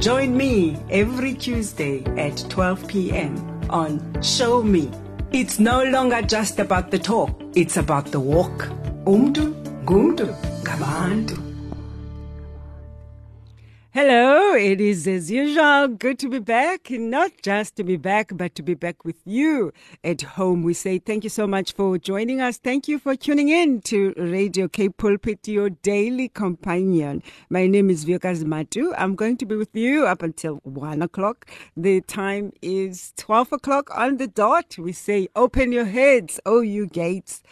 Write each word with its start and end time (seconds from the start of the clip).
Join 0.00 0.36
me 0.36 0.76
every 0.90 1.34
Tuesday 1.34 2.04
at 2.18 2.36
12 2.50 2.88
p.m. 2.88 3.36
on 3.70 4.00
Show 4.22 4.62
Me. 4.62 4.90
It's 5.32 5.58
no 5.58 5.82
longer 5.84 6.20
just 6.22 6.58
about 6.58 6.90
the 6.90 6.98
talk, 6.98 7.30
it's 7.54 7.76
about 7.76 8.06
the 8.10 8.20
walk. 8.20 8.68
Umntu, 9.06 9.54
ngumntu, 9.84 10.26
ngabantu. 10.64 11.43
Hello, 13.96 14.54
it 14.54 14.80
is 14.80 15.06
as 15.06 15.30
usual 15.30 15.86
good 15.86 16.18
to 16.18 16.28
be 16.28 16.40
back. 16.40 16.90
Not 16.90 17.30
just 17.44 17.76
to 17.76 17.84
be 17.84 17.96
back, 17.96 18.32
but 18.34 18.56
to 18.56 18.62
be 18.64 18.74
back 18.74 19.04
with 19.04 19.20
you 19.24 19.72
at 20.02 20.20
home. 20.20 20.64
We 20.64 20.74
say 20.74 20.98
thank 20.98 21.22
you 21.22 21.30
so 21.30 21.46
much 21.46 21.74
for 21.74 21.96
joining 21.96 22.40
us. 22.40 22.58
Thank 22.58 22.88
you 22.88 22.98
for 22.98 23.14
tuning 23.14 23.50
in 23.50 23.82
to 23.82 24.12
Radio 24.16 24.66
K 24.66 24.88
Pulpit, 24.88 25.46
your 25.46 25.70
daily 25.70 26.28
companion. 26.28 27.22
My 27.50 27.68
name 27.68 27.88
is 27.88 28.04
Vyokazi 28.04 28.42
Matu. 28.42 28.92
I'm 28.98 29.14
going 29.14 29.36
to 29.36 29.46
be 29.46 29.54
with 29.54 29.76
you 29.76 30.06
up 30.06 30.22
until 30.22 30.56
one 30.64 31.00
o'clock. 31.00 31.48
The 31.76 32.00
time 32.00 32.52
is 32.62 33.12
12 33.16 33.52
o'clock 33.52 33.96
on 33.96 34.16
the 34.16 34.26
dot. 34.26 34.76
We 34.76 34.90
say, 34.90 35.28
open 35.36 35.70
your 35.70 35.84
heads, 35.84 36.40
O 36.44 36.62
you 36.62 36.88
gates. 36.88 37.44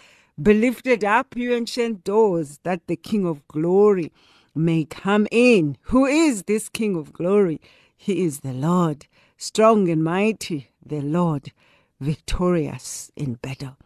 Be 0.43 0.55
lifted 0.55 1.05
up, 1.05 1.37
you 1.37 1.55
ancient 1.55 2.03
doors, 2.03 2.59
that 2.65 2.89
the 2.89 2.97
King 2.97 3.27
of 3.27 3.47
glory 3.47 4.11
may 4.55 4.85
come 4.85 5.27
in. 5.31 5.77
Who 5.83 6.07
is 6.07 6.45
this 6.45 6.69
King 6.69 6.97
of 6.97 7.13
glory? 7.13 7.61
He 7.97 8.25
is 8.25 8.41
the 8.41 8.53
Lord, 8.53 9.07
strong 9.37 9.89
and 9.89 10.03
mighty, 10.03 10.71
the 10.85 11.01
Lord, 11.01 11.53
victorious 12.01 13.11
in 13.17 13.35
battle. 13.35 13.77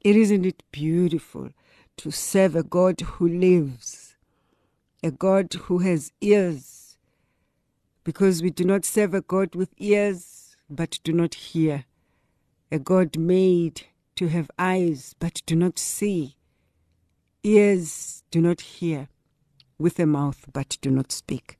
It 0.00 0.16
isn't 0.16 0.46
it 0.46 0.62
beautiful 0.72 1.50
to 1.98 2.10
serve 2.10 2.56
a 2.56 2.62
God 2.62 3.00
who 3.00 3.28
lives, 3.28 4.16
a 5.02 5.10
God 5.10 5.52
who 5.52 5.78
has 5.78 6.12
ears, 6.20 6.96
because 8.04 8.42
we 8.42 8.50
do 8.50 8.64
not 8.64 8.84
serve 8.84 9.14
a 9.14 9.20
God 9.20 9.54
with 9.54 9.70
ears 9.76 10.56
but 10.68 10.98
do 11.04 11.12
not 11.12 11.34
hear, 11.34 11.84
a 12.70 12.78
God 12.78 13.18
made 13.18 13.82
to 14.16 14.28
have 14.28 14.50
eyes 14.58 15.14
but 15.18 15.42
do 15.46 15.54
not 15.54 15.78
see, 15.78 16.36
ears 17.44 18.24
do 18.30 18.40
not 18.40 18.60
hear 18.62 19.08
with 19.78 19.98
a 19.98 20.06
mouth 20.06 20.46
but 20.52 20.78
do 20.80 20.90
not 20.90 21.12
speak. 21.12 21.58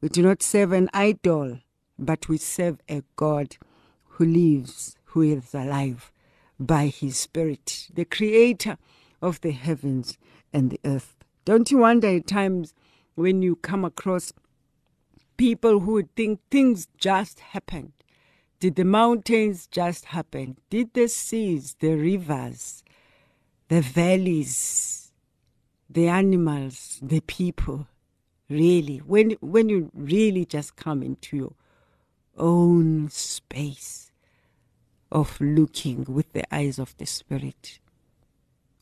We 0.00 0.08
do 0.08 0.22
not 0.22 0.42
serve 0.42 0.72
an 0.72 0.90
idol, 0.92 1.60
but 1.98 2.28
we 2.28 2.38
serve 2.38 2.78
a 2.88 3.02
God 3.16 3.56
who 4.04 4.24
lives, 4.24 4.96
who 5.06 5.22
is 5.22 5.54
alive 5.54 6.12
by 6.58 6.86
his 6.86 7.16
Spirit, 7.16 7.88
the 7.92 8.04
creator 8.04 8.76
of 9.20 9.40
the 9.40 9.52
heavens 9.52 10.18
and 10.52 10.70
the 10.70 10.80
earth. 10.84 11.16
Don't 11.44 11.70
you 11.70 11.78
wonder 11.78 12.08
at 12.08 12.26
times 12.26 12.74
when 13.14 13.42
you 13.42 13.56
come 13.56 13.84
across 13.84 14.32
people 15.36 15.80
who 15.80 16.02
think 16.16 16.40
things 16.50 16.88
just 16.98 17.40
happened? 17.40 17.92
Did 18.60 18.76
the 18.76 18.84
mountains 18.84 19.66
just 19.66 20.06
happen? 20.06 20.56
Did 20.70 20.94
the 20.94 21.08
seas, 21.08 21.76
the 21.80 21.94
rivers, 21.94 22.82
the 23.68 23.80
valleys, 23.80 25.03
the 25.88 26.08
animals, 26.08 26.98
the 27.02 27.20
people, 27.20 27.86
really, 28.48 28.98
when 28.98 29.32
when 29.40 29.68
you 29.68 29.90
really 29.94 30.44
just 30.44 30.76
come 30.76 31.02
into 31.02 31.36
your 31.36 31.52
own 32.36 33.08
space 33.10 34.10
of 35.12 35.40
looking 35.40 36.04
with 36.04 36.32
the 36.32 36.44
eyes 36.54 36.78
of 36.78 36.96
the 36.98 37.06
spirit, 37.06 37.78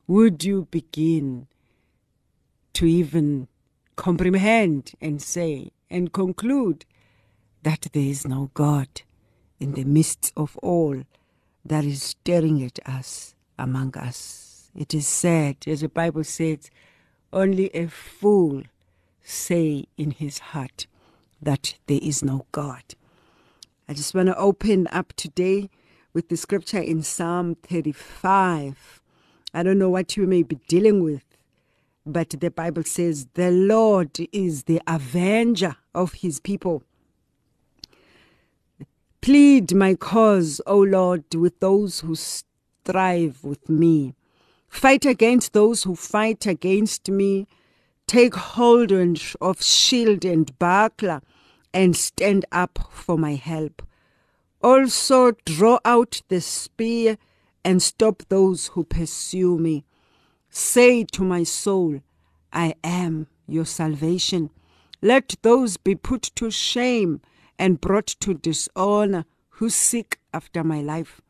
would 0.06 0.44
you 0.44 0.66
begin 0.70 1.46
to 2.72 2.86
even 2.86 3.48
comprehend 3.96 4.92
and 5.00 5.20
say 5.20 5.70
and 5.91 6.12
conclude 6.12 6.86
that 7.62 7.86
there 7.92 8.02
is 8.02 8.26
no 8.26 8.50
God 8.54 9.02
in 9.60 9.72
the 9.72 9.84
midst 9.84 10.32
of 10.36 10.56
all 10.62 11.02
that 11.64 11.84
is 11.84 12.02
staring 12.02 12.62
at 12.62 12.78
us 12.88 13.34
among 13.58 13.96
us? 13.96 14.70
It 14.74 14.94
is 14.94 15.06
said, 15.06 15.56
as 15.66 15.82
the 15.82 15.88
Bible 15.88 16.24
says, 16.24 16.70
only 17.32 17.69
a 17.69 17.88
fool 17.88 18.62
say 19.22 19.84
in 19.97 20.10
his 20.12 20.38
heart 20.38 20.87
that 21.41 21.76
there 21.87 22.00
is 22.03 22.22
no 22.22 22.47
God. 22.53 22.82
I 23.88 23.94
just 23.94 24.15
want 24.15 24.28
to 24.28 24.37
open 24.37 24.87
up 24.93 25.12
today 25.15 25.71
with 26.12 26.28
the 26.28 26.37
scripture 26.37 26.78
in 26.81 27.03
Psalm 27.03 27.56
35. 27.56 29.00
I 29.54 29.62
don't 29.62 29.78
know 29.78 29.91
what 29.91 30.16
you 30.16 30.26
may 30.26 30.42
be 30.42 30.56
dealing 30.69 31.03
with, 31.03 31.25
but 32.06 32.31
the 32.31 32.50
Bible 32.50 32.84
says 32.84 33.26
the 33.34 33.50
Lord 33.50 34.19
is 34.32 34.65
the 34.65 34.81
avenger 34.87 35.76
of 35.94 36.15
his 36.15 36.41
people. 36.41 36.82
Plead 39.21 39.75
my 39.75 39.94
cause, 39.94 40.60
O 40.66 40.78
Lord, 40.78 41.32
with 41.34 41.60
those 41.60 42.00
who 42.00 42.15
strive 42.16 43.44
with 43.44 43.69
me. 43.69 44.15
Fight 44.72 45.05
against 45.05 45.53
those 45.53 45.84
who 45.84 45.94
fight 45.94 46.47
against 46.47 47.09
me. 47.09 47.47
Take 48.09 48.34
hold 48.34 48.91
of 48.91 49.62
shield 49.62 50.25
and 50.25 50.59
buckler 50.59 51.21
and 51.75 51.94
stand 51.94 52.47
up 52.50 52.88
for 52.91 53.16
my 53.16 53.34
help. 53.34 53.83
Also 54.62 55.33
draw 55.44 55.78
out 55.84 56.22
the 56.28 56.41
spear 56.41 57.19
and 57.62 57.83
stop 57.83 58.22
those 58.28 58.69
who 58.69 58.83
pursue 58.83 59.56
me. 59.59 59.84
Say 60.49 61.04
to 61.12 61.22
my 61.22 61.44
soul, 61.44 62.00
I 62.53 62.75
am 62.83 63.28
your 63.47 63.66
salvation. 63.66 64.50
Let 65.00 65.37
those 65.43 65.77
be 65.77 65.94
put 65.94 66.22
to 66.37 66.50
shame 66.50 67.21
and 67.59 67.81
brought 67.81 68.09
to 68.21 68.34
dishonor 68.34 69.27
who 69.50 69.69
seek 69.69 70.19
after 70.33 70.65
my 70.65 70.81
life. 70.81 71.21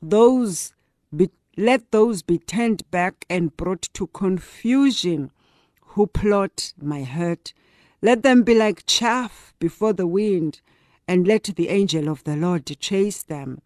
Those 0.00 0.74
be 1.16 1.30
let 1.56 1.90
those 1.90 2.22
be 2.22 2.38
turned 2.38 2.88
back 2.90 3.24
and 3.28 3.56
brought 3.56 3.82
to 3.94 4.06
confusion 4.08 5.30
who 5.80 6.06
plot 6.06 6.72
my 6.80 7.02
hurt. 7.02 7.52
Let 8.02 8.22
them 8.22 8.42
be 8.42 8.54
like 8.54 8.86
chaff 8.86 9.52
before 9.58 9.92
the 9.92 10.06
wind, 10.06 10.60
and 11.08 11.26
let 11.26 11.44
the 11.56 11.68
angel 11.68 12.08
of 12.08 12.24
the 12.24 12.36
Lord 12.36 12.66
chase 12.78 13.22
them. 13.22 13.60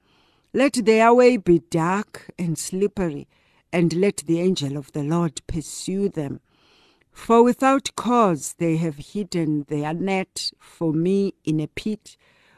Let 0.52 0.84
their 0.84 1.12
way 1.12 1.36
be 1.36 1.60
dark 1.70 2.30
and 2.38 2.58
slippery, 2.58 3.28
and 3.72 3.92
let 3.92 4.18
the 4.26 4.40
angel 4.40 4.76
of 4.76 4.92
the 4.92 5.02
Lord 5.02 5.42
pursue 5.46 6.08
them. 6.08 6.40
For 7.12 7.42
without 7.42 7.94
cause 7.96 8.54
they 8.58 8.76
have 8.78 8.96
hidden 8.96 9.64
their 9.68 9.94
net 9.94 10.50
for 10.58 10.92
me 10.92 11.34
in 11.44 11.60
a 11.60 11.68
pit, 11.68 12.16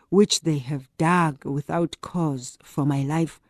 which 0.09 0.43
they 0.43 0.59
have 0.59 0.89
dug 0.97 1.45
without 1.45 1.97
cause 2.01 2.57
for 2.63 2.87
my 2.87 3.03
life. 3.03 3.41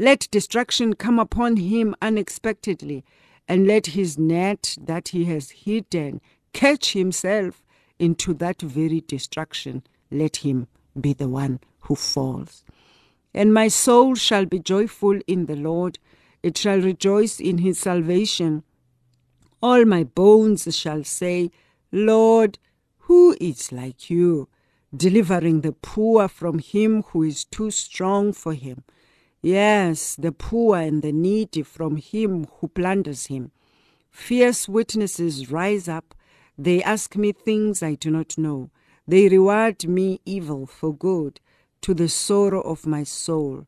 Let 0.00 0.28
destruction 0.30 0.94
come 0.94 1.18
upon 1.18 1.58
him 1.58 1.94
unexpectedly, 2.00 3.04
and 3.46 3.66
let 3.66 3.88
his 3.88 4.16
net 4.16 4.78
that 4.80 5.08
he 5.08 5.26
has 5.26 5.50
hidden 5.50 6.22
catch 6.54 6.94
himself 6.94 7.62
into 7.98 8.32
that 8.32 8.62
very 8.62 9.02
destruction. 9.02 9.82
Let 10.10 10.36
him 10.36 10.68
be 10.98 11.12
the 11.12 11.28
one 11.28 11.60
who 11.80 11.96
falls. 11.96 12.64
And 13.34 13.52
my 13.52 13.68
soul 13.68 14.14
shall 14.14 14.46
be 14.46 14.58
joyful 14.58 15.20
in 15.26 15.44
the 15.44 15.54
Lord, 15.54 15.98
it 16.42 16.56
shall 16.56 16.80
rejoice 16.80 17.38
in 17.38 17.58
his 17.58 17.78
salvation. 17.78 18.62
All 19.62 19.84
my 19.84 20.04
bones 20.04 20.74
shall 20.74 21.04
say, 21.04 21.50
Lord, 21.92 22.58
who 23.00 23.36
is 23.38 23.70
like 23.70 24.08
you, 24.08 24.48
delivering 24.96 25.60
the 25.60 25.72
poor 25.72 26.26
from 26.26 26.58
him 26.58 27.02
who 27.08 27.22
is 27.22 27.44
too 27.44 27.70
strong 27.70 28.32
for 28.32 28.54
him? 28.54 28.82
Yes, 29.42 30.16
the 30.16 30.32
poor 30.32 30.76
and 30.76 31.02
the 31.02 31.12
needy 31.12 31.62
from 31.62 31.96
him 31.96 32.46
who 32.58 32.68
plunders 32.68 33.26
him. 33.26 33.52
Fierce 34.10 34.68
witnesses 34.68 35.50
rise 35.50 35.88
up. 35.88 36.14
They 36.58 36.82
ask 36.82 37.16
me 37.16 37.32
things 37.32 37.82
I 37.82 37.94
do 37.94 38.10
not 38.10 38.36
know. 38.36 38.70
They 39.08 39.28
reward 39.28 39.88
me 39.88 40.20
evil 40.26 40.66
for 40.66 40.94
good, 40.94 41.40
to 41.80 41.94
the 41.94 42.08
sorrow 42.08 42.60
of 42.60 42.86
my 42.86 43.02
soul. 43.02 43.66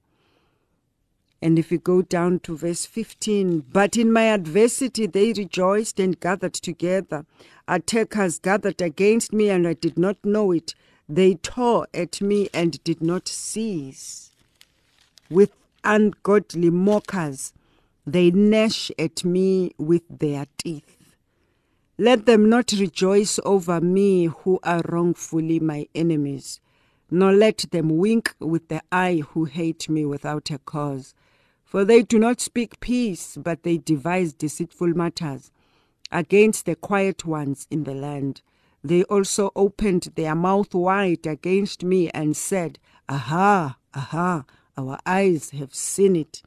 And 1.40 1.58
if 1.58 1.72
you 1.72 1.78
go 1.78 2.02
down 2.02 2.40
to 2.40 2.56
verse 2.56 2.86
15, 2.86 3.64
but 3.72 3.96
in 3.96 4.12
my 4.12 4.24
adversity 4.24 5.06
they 5.06 5.32
rejoiced 5.32 5.98
and 5.98 6.20
gathered 6.20 6.54
together. 6.54 7.24
Attackers 7.66 8.38
gathered 8.38 8.80
against 8.80 9.32
me, 9.32 9.48
and 9.48 9.66
I 9.66 9.72
did 9.72 9.98
not 9.98 10.18
know 10.24 10.52
it. 10.52 10.74
They 11.08 11.34
tore 11.34 11.88
at 11.92 12.20
me 12.20 12.48
and 12.54 12.82
did 12.84 13.02
not 13.02 13.26
cease. 13.26 14.30
With 15.28 15.50
ungodly 15.84 16.70
mockers, 16.70 17.52
they 18.06 18.30
gnash 18.30 18.90
at 18.98 19.24
me 19.24 19.72
with 19.78 20.02
their 20.08 20.46
teeth. 20.58 21.14
Let 21.98 22.26
them 22.26 22.48
not 22.48 22.72
rejoice 22.72 23.38
over 23.44 23.80
me 23.80 24.26
who 24.26 24.58
are 24.62 24.82
wrongfully 24.88 25.60
my 25.60 25.86
enemies, 25.94 26.60
nor 27.10 27.32
let 27.32 27.66
them 27.70 27.96
wink 27.96 28.34
with 28.40 28.68
the 28.68 28.82
eye 28.90 29.22
who 29.30 29.44
hate 29.44 29.88
me 29.88 30.04
without 30.04 30.50
a 30.50 30.58
cause. 30.58 31.14
For 31.64 31.84
they 31.84 32.02
do 32.02 32.18
not 32.18 32.40
speak 32.40 32.80
peace, 32.80 33.36
but 33.36 33.62
they 33.62 33.78
devise 33.78 34.32
deceitful 34.32 34.88
matters 34.88 35.50
against 36.10 36.66
the 36.66 36.76
quiet 36.76 37.24
ones 37.24 37.66
in 37.70 37.84
the 37.84 37.94
land. 37.94 38.42
They 38.84 39.04
also 39.04 39.52
opened 39.54 40.12
their 40.14 40.34
mouth 40.34 40.74
wide 40.74 41.26
against 41.26 41.84
me 41.84 42.10
and 42.10 42.36
said, 42.36 42.78
Aha, 43.08 43.76
aha, 43.94 44.44
our 44.76 44.98
eyes 45.06 45.50
have 45.50 45.74
seen 45.74 46.16
it. 46.16 46.42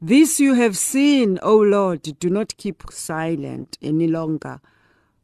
This 0.00 0.38
you 0.40 0.54
have 0.54 0.76
seen, 0.76 1.38
O 1.42 1.56
Lord, 1.56 2.02
do 2.18 2.28
not 2.28 2.56
keep 2.56 2.82
silent 2.90 3.78
any 3.80 4.06
longer. 4.06 4.60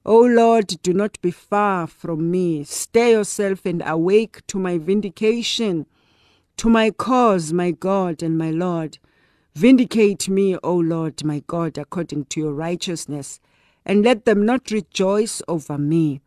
O 0.07 0.21
Lord, 0.21 0.69
do 0.83 0.95
not 0.95 1.21
be 1.21 1.31
far 1.31 1.87
from 1.87 2.31
me. 2.31 2.65
Stay 2.65 3.13
yourself 3.13 3.67
and 3.67 3.83
awake 3.85 4.47
to 4.47 4.59
my 4.59 4.79
vindication, 4.79 5.85
to 6.57 6.71
my 6.71 6.91
cause, 6.91 7.53
my 7.53 7.71
God 7.71 8.23
and 8.23 8.39
my 8.39 8.51
Lord. 8.51 8.99
Vindicate 9.55 10.29
me, 10.29 10.57
O 10.63 10.77
Lord, 10.77 11.23
my 11.25 11.43
God, 11.47 11.77
according 11.77 12.27
to 12.27 12.41
your 12.41 12.55
righteousness, 12.55 13.41
and 13.85 14.03
let 14.03 14.25
them 14.25 14.47
not 14.47 14.71
rejoice 14.71 15.43
over 15.49 15.77
me. 15.77 16.23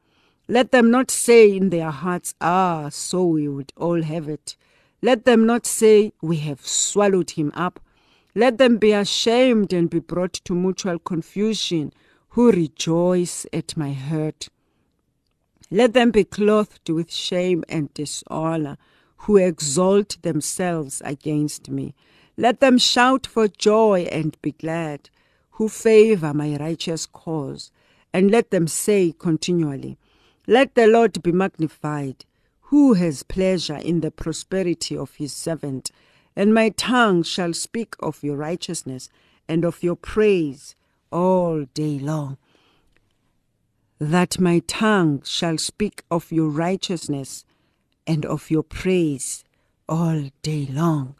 Let 0.48 0.72
them 0.72 0.92
not 0.92 1.10
say 1.10 1.56
in 1.56 1.70
their 1.70 1.90
hearts, 1.90 2.36
Ah, 2.42 2.90
so 2.90 3.24
we 3.24 3.48
would 3.48 3.74
all 3.78 4.04
have 4.04 4.28
it. 4.28 4.56
Let 5.04 5.26
them 5.26 5.46
not 5.46 5.66
say, 5.66 6.14
We 6.22 6.38
have 6.38 6.66
swallowed 6.66 7.32
him 7.32 7.52
up. 7.56 7.82
Let 8.36 8.58
them 8.58 8.78
be 8.78 8.94
ashamed 8.94 9.74
and 9.74 9.90
be 9.90 10.00
brought 10.00 10.32
to 10.46 10.56
mutual 10.56 10.98
confusion, 10.98 11.92
who 12.30 12.54
rejoice 12.54 13.46
at 13.52 13.76
my 13.76 13.92
hurt. 13.92 14.48
Let 15.70 15.92
them 15.92 16.12
be 16.12 16.24
clothed 16.24 16.90
with 16.90 17.12
shame 17.12 17.66
and 17.68 17.94
dishonor, 17.94 18.78
who 19.18 19.36
exalt 19.36 20.22
themselves 20.22 21.02
against 21.04 21.70
me. 21.70 21.96
Let 22.38 22.62
them 22.62 22.78
shout 22.78 23.28
for 23.28 23.50
joy 23.50 24.08
and 24.10 24.42
be 24.42 24.54
glad, 24.54 25.10
who 25.52 25.68
favor 25.68 26.34
my 26.34 26.56
righteous 26.56 27.06
cause. 27.08 27.72
And 28.14 28.32
let 28.32 28.52
them 28.52 28.68
say 28.68 29.14
continually, 29.20 29.98
Let 30.48 30.76
the 30.76 30.88
Lord 30.88 31.22
be 31.22 31.34
magnified, 31.34 32.24
who 32.74 32.94
has 32.94 33.22
pleasure 33.22 33.76
in 33.76 34.00
the 34.00 34.10
prosperity 34.10 34.98
of 34.98 35.14
his 35.14 35.32
servant. 35.32 35.92
And 36.36 36.56
my 36.56 36.70
tongue 36.70 37.22
shall 37.22 37.54
speak 37.54 37.94
of 38.00 38.24
your 38.24 38.36
righteousness 38.36 39.10
and 39.48 39.64
of 39.64 39.84
your 39.84 39.96
praise 39.96 40.76
all 41.12 41.66
day 41.76 42.00
long. 42.00 42.40
That 44.00 44.40
my 44.40 44.58
tongue 44.66 45.22
shall 45.24 45.60
speak 45.60 46.04
of 46.10 46.32
your 46.32 46.50
righteousness 46.50 47.46
and 48.08 48.26
of 48.26 48.50
your 48.50 48.64
praise 48.64 49.44
all 49.88 50.32
day 50.42 50.68
long. 50.68 51.14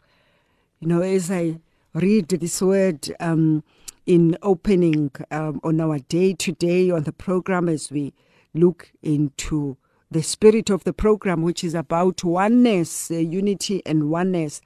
You 0.80 0.88
know, 0.88 1.02
as 1.02 1.30
I 1.30 1.60
read 1.92 2.30
this 2.30 2.60
word 2.60 3.14
um, 3.20 3.62
in 4.06 4.36
opening 4.42 5.12
um, 5.30 5.60
on 5.62 5.80
our 5.80 6.00
day 6.00 6.32
today 6.32 6.90
on 6.90 7.04
the 7.04 7.12
program, 7.12 7.68
as 7.68 7.92
we 7.92 8.12
look 8.54 8.90
into 9.04 9.76
the 10.14 10.22
spirit 10.22 10.70
of 10.70 10.84
the 10.84 10.92
program, 10.92 11.42
which 11.42 11.64
is 11.64 11.74
about 11.74 12.22
oneness, 12.22 13.10
uh, 13.10 13.14
unity, 13.14 13.82
and 13.84 14.10
oneness 14.10 14.60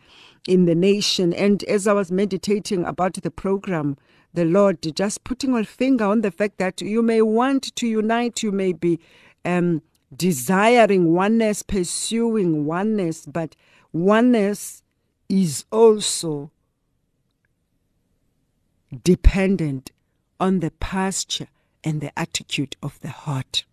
in 0.47 0.67
the 0.67 0.75
nation. 0.75 1.33
And 1.33 1.65
as 1.65 1.87
I 1.87 1.95
was 1.95 2.13
meditating 2.13 2.85
about 2.85 3.15
the 3.15 3.31
program, 3.31 3.97
the 4.35 4.45
Lord 4.45 4.83
just 4.95 5.25
putting 5.25 5.57
a 5.57 5.65
finger 5.65 6.05
on 6.05 6.21
the 6.21 6.31
fact 6.31 6.59
that 6.59 6.83
you 6.83 7.01
may 7.01 7.23
want 7.23 7.75
to 7.77 7.87
unite, 7.89 8.43
you 8.43 8.53
may 8.53 8.75
be 8.75 9.01
um, 9.43 9.81
desiring 10.15 11.15
oneness, 11.15 11.63
pursuing 11.63 12.67
oneness, 12.67 13.25
but 13.25 13.57
oneness 13.91 14.83
is 15.31 15.65
also 15.73 16.51
dependent 19.03 19.93
on 20.39 20.61
the 20.61 20.73
posture 20.73 21.49
and 21.83 22.03
the 22.03 22.17
attitude 22.19 22.77
of 22.83 23.01
the 23.01 23.09
heart. 23.09 23.65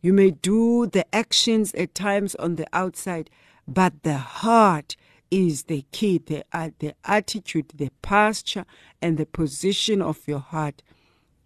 You 0.00 0.12
may 0.12 0.30
do 0.30 0.86
the 0.86 1.12
actions 1.14 1.74
at 1.74 1.94
times 1.94 2.34
on 2.36 2.56
the 2.56 2.66
outside, 2.72 3.30
but 3.66 4.02
the 4.02 4.18
heart 4.18 4.96
is 5.30 5.64
the 5.64 5.84
key. 5.92 6.18
The, 6.18 6.44
uh, 6.52 6.70
the 6.78 6.94
attitude, 7.04 7.72
the 7.74 7.90
posture, 8.02 8.64
and 9.02 9.18
the 9.18 9.26
position 9.26 10.00
of 10.00 10.26
your 10.26 10.38
heart 10.38 10.82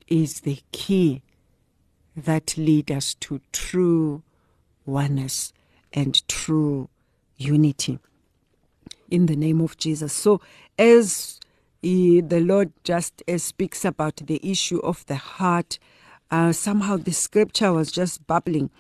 is 0.07 0.41
the 0.41 0.61
key 0.73 1.23
that 2.17 2.57
lead 2.59 2.91
us 2.91 3.15
to 3.15 3.41
true 3.53 4.23
oneness 4.85 5.53
and 5.93 6.27
true 6.29 6.89
unity 7.37 7.99
in 9.11 9.27
the 9.27 9.37
name 9.37 9.61
of 9.61 9.77
Jesus. 9.77 10.13
So, 10.13 10.41
as 10.79 11.41
he, 11.81 12.21
the 12.21 12.41
Lord 12.41 12.73
just 12.85 13.23
uh, 13.29 13.39
speaks 13.39 13.85
about 13.85 14.17
the 14.17 14.41
issue 14.43 14.79
of 14.81 15.05
the 15.07 15.17
heart, 15.17 15.79
uh, 16.33 16.51
somehow 16.51 16.97
the 16.97 17.13
scripture 17.13 17.73
was 17.73 17.93
just 17.93 18.27
bubbling 18.27 18.71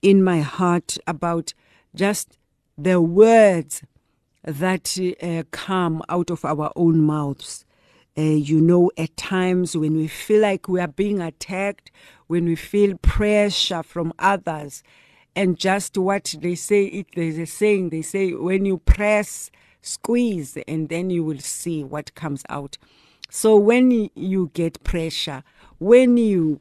in 0.00 0.24
my 0.24 0.40
heart 0.40 0.96
about 1.06 1.52
just 1.94 2.38
the 2.78 3.00
words 3.00 3.82
that 4.42 4.98
uh, 5.22 5.42
come 5.50 6.02
out 6.08 6.30
of 6.30 6.44
our 6.44 6.72
own 6.74 7.02
mouths. 7.02 7.64
Uh, 8.16 8.22
you 8.22 8.60
know, 8.60 8.90
at 8.96 9.14
times 9.16 9.76
when 9.76 9.96
we 9.96 10.06
feel 10.06 10.40
like 10.40 10.66
we 10.66 10.80
are 10.80 10.88
being 10.88 11.20
attacked, 11.20 11.90
when 12.26 12.46
we 12.46 12.56
feel 12.56 12.96
pressure 12.98 13.82
from 13.82 14.12
others, 14.18 14.82
and 15.36 15.58
just 15.58 15.98
what 15.98 16.34
they 16.40 16.54
say, 16.54 16.84
it, 16.84 17.06
there's 17.14 17.38
a 17.38 17.44
saying, 17.44 17.90
they 17.90 18.02
say, 18.02 18.32
when 18.32 18.64
you 18.64 18.78
press, 18.78 19.50
squeeze, 19.82 20.56
and 20.66 20.88
then 20.88 21.10
you 21.10 21.22
will 21.22 21.40
see 21.40 21.84
what 21.84 22.14
comes 22.14 22.44
out. 22.48 22.78
So 23.30 23.56
when 23.56 24.10
you 24.14 24.50
get 24.54 24.82
pressure, 24.84 25.42
when 25.78 26.16
you 26.16 26.60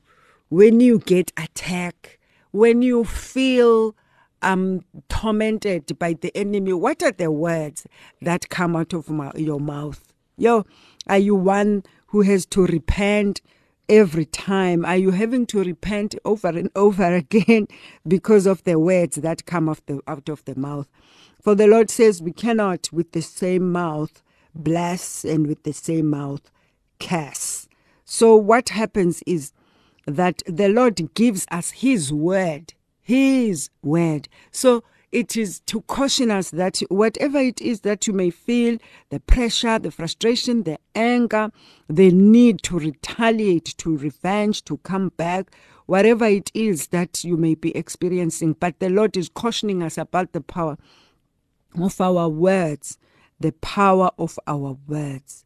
when 0.54 0.80
you 0.80 1.00
get 1.00 1.34
attacked, 1.36 2.20
when 2.52 2.84
you 2.84 3.04
feel 3.04 3.96
um, 4.44 4.86
tormented 5.10 5.98
by 5.98 6.14
the 6.14 6.32
enemy, 6.38 6.72
what 6.74 7.02
are 7.02 7.12
the 7.12 7.32
words 7.32 7.88
that 8.22 8.50
come 8.50 8.76
out 8.76 8.94
of 8.94 9.10
my, 9.10 9.32
your 9.36 9.60
mouth? 9.60 10.14
Yo, 10.38 10.64
are 11.08 11.18
you 11.18 11.34
one 11.34 11.82
who 12.06 12.22
has 12.22 12.46
to 12.46 12.68
repent 12.68 13.42
every 13.90 14.26
time? 14.26 14.86
Are 14.86 14.96
you 14.96 15.10
having 15.10 15.48
to 15.48 15.64
repent 15.64 16.14
over 16.24 16.50
and 16.50 16.70
over 16.76 17.12
again 17.16 17.68
because 18.08 18.46
of 18.46 18.64
the 18.64 18.78
words 18.78 19.16
that 19.16 19.48
come 19.48 19.76
the, 19.88 20.02
out 20.08 20.30
of 20.30 20.46
the 20.46 20.54
mouth? 20.54 20.88
For 21.42 21.56
the 21.56 21.66
Lord 21.66 21.90
says, 21.90 22.22
We 22.22 22.32
cannot 22.32 22.94
with 22.94 23.14
the 23.14 23.24
same 23.24 23.72
mouth 23.72 24.22
bless 24.54 25.26
and 25.26 25.48
with 25.48 25.64
the 25.64 25.74
same 25.74 26.12
mouth 26.12 26.52
curse. 27.00 27.68
So, 28.06 28.36
what 28.36 28.70
happens 28.70 29.24
is 29.26 29.52
that 30.06 30.42
the 30.46 30.70
Lord 30.70 31.14
gives 31.14 31.46
us 31.52 31.72
His 31.72 32.12
word 32.12 32.74
his 33.04 33.70
word. 33.84 34.30
So 34.52 34.84
it 35.12 35.38
is 35.38 35.60
to 35.68 35.82
caution 35.82 36.32
us 36.32 36.50
that 36.52 36.80
whatever 36.90 37.38
it 37.38 37.62
is 37.62 37.82
that 37.82 38.08
you 38.08 38.14
may 38.14 38.32
feel 38.32 38.80
the 39.10 39.20
pressure, 39.20 39.78
the 39.78 39.92
frustration, 39.92 40.64
the 40.64 40.80
anger, 40.96 41.52
the 41.88 42.12
need 42.12 42.64
to 42.64 42.80
retaliate, 42.80 43.76
to 43.78 43.96
revenge, 43.96 44.64
to 44.66 44.78
come 44.78 45.10
back, 45.10 45.52
whatever 45.86 46.26
it 46.26 46.50
is 46.54 46.88
that 46.88 47.24
you 47.24 47.38
may 47.38 47.54
be 47.54 47.76
experiencing. 47.76 48.54
But 48.54 48.80
the 48.80 48.90
Lord 48.90 49.16
is 49.18 49.30
cautioning 49.30 49.84
us 49.84 49.98
about 49.98 50.32
the 50.32 50.42
power 50.42 50.78
of 51.80 52.00
our 52.02 52.30
words, 52.30 52.98
the 53.40 53.52
power 53.52 54.10
of 54.18 54.40
our 54.48 54.78
words, 54.88 55.44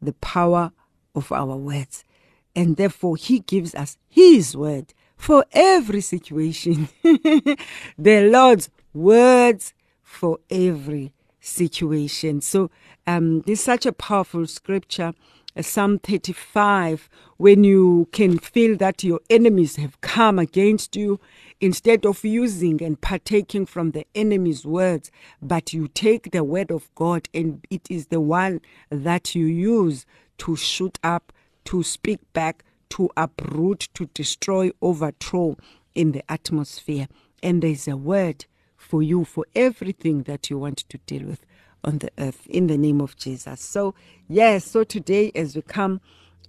the 0.00 0.12
power 0.14 0.70
of 1.14 1.32
our 1.32 1.56
words. 1.56 2.04
And 2.54 2.76
therefore, 2.76 3.16
He 3.16 3.40
gives 3.40 3.74
us 3.74 3.96
His 4.08 4.56
word 4.56 4.94
for 5.16 5.44
every 5.52 6.00
situation. 6.00 6.88
the 7.02 8.28
Lord's 8.30 8.70
words 8.92 9.74
for 10.02 10.38
every 10.50 11.12
situation. 11.40 12.40
So 12.40 12.70
um, 13.06 13.42
this 13.42 13.60
is 13.60 13.64
such 13.64 13.86
a 13.86 13.92
powerful 13.92 14.46
scripture. 14.46 15.12
Uh, 15.56 15.62
Psalm 15.62 15.98
35, 15.98 17.08
when 17.36 17.64
you 17.64 18.08
can 18.12 18.38
feel 18.38 18.76
that 18.76 19.02
your 19.02 19.20
enemies 19.28 19.76
have 19.76 20.00
come 20.00 20.38
against 20.38 20.94
you, 20.94 21.18
instead 21.60 22.06
of 22.06 22.24
using 22.24 22.82
and 22.82 23.00
partaking 23.00 23.66
from 23.66 23.90
the 23.90 24.06
enemy's 24.14 24.64
words, 24.64 25.10
but 25.42 25.72
you 25.72 25.88
take 25.88 26.30
the 26.30 26.42
word 26.42 26.70
of 26.70 26.92
God 26.94 27.28
and 27.34 27.64
it 27.70 27.82
is 27.90 28.06
the 28.06 28.20
one 28.20 28.60
that 28.90 29.34
you 29.34 29.46
use 29.46 30.06
to 30.38 30.56
shoot 30.56 30.98
up, 31.02 31.32
to 31.66 31.82
speak 31.82 32.20
back, 32.32 32.64
to 32.90 33.10
uproot, 33.16 33.88
to 33.94 34.06
destroy, 34.06 34.70
overthrow 34.82 35.56
in 35.94 36.12
the 36.12 36.30
atmosphere. 36.30 37.08
And 37.42 37.62
there's 37.62 37.88
a 37.88 37.96
word 37.96 38.46
for 38.76 39.02
you 39.02 39.24
for 39.24 39.46
everything 39.54 40.24
that 40.24 40.50
you 40.50 40.58
want 40.58 40.78
to 40.78 40.98
deal 40.98 41.26
with 41.26 41.44
on 41.84 41.98
the 41.98 42.10
earth 42.18 42.46
in 42.46 42.66
the 42.66 42.76
name 42.76 43.00
of 43.00 43.16
Jesus. 43.16 43.60
So, 43.60 43.94
yes, 44.28 44.64
so 44.64 44.84
today 44.84 45.32
as 45.34 45.56
we 45.56 45.62
come 45.62 46.00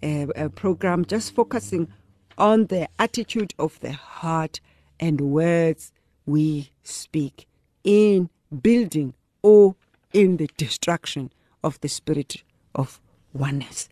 a, 0.03 0.27
a 0.35 0.49
program 0.49 1.05
just 1.05 1.33
focusing 1.33 1.87
on 2.37 2.67
the 2.67 2.89
attitude 2.99 3.53
of 3.59 3.79
the 3.81 3.91
heart 3.91 4.59
and 4.99 5.21
words 5.21 5.91
we 6.25 6.71
speak 6.83 7.47
in 7.83 8.29
building 8.61 9.13
or 9.41 9.75
in 10.13 10.37
the 10.37 10.49
destruction 10.57 11.31
of 11.63 11.79
the 11.81 11.87
spirit 11.87 12.43
of 12.75 12.99
oneness. 13.33 13.89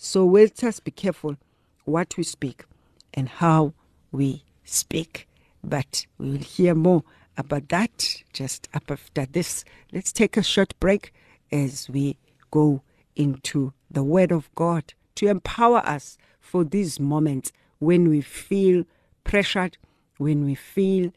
So 0.00 0.24
let 0.24 0.62
us 0.62 0.78
be 0.78 0.92
careful 0.92 1.36
what 1.84 2.16
we 2.16 2.22
speak 2.22 2.64
and 3.12 3.28
how 3.28 3.74
we 4.12 4.44
speak. 4.62 5.28
But 5.64 6.06
we 6.18 6.30
will 6.30 6.38
hear 6.38 6.72
more 6.76 7.02
about 7.36 7.68
that 7.70 8.22
just 8.32 8.68
up 8.72 8.92
after 8.92 9.26
this. 9.26 9.64
Let's 9.92 10.12
take 10.12 10.36
a 10.36 10.42
short 10.44 10.78
break 10.78 11.12
as 11.50 11.90
we 11.90 12.16
go 12.52 12.82
into 13.16 13.72
the 13.90 14.04
Word 14.04 14.30
of 14.30 14.54
God 14.54 14.94
to 15.16 15.26
empower 15.26 15.78
us 15.78 16.16
for 16.40 16.62
these 16.62 17.00
moments 17.00 17.50
when 17.80 18.08
we 18.08 18.20
feel 18.20 18.84
pressured, 19.24 19.78
when 20.18 20.44
we 20.44 20.54
feel, 20.54 21.10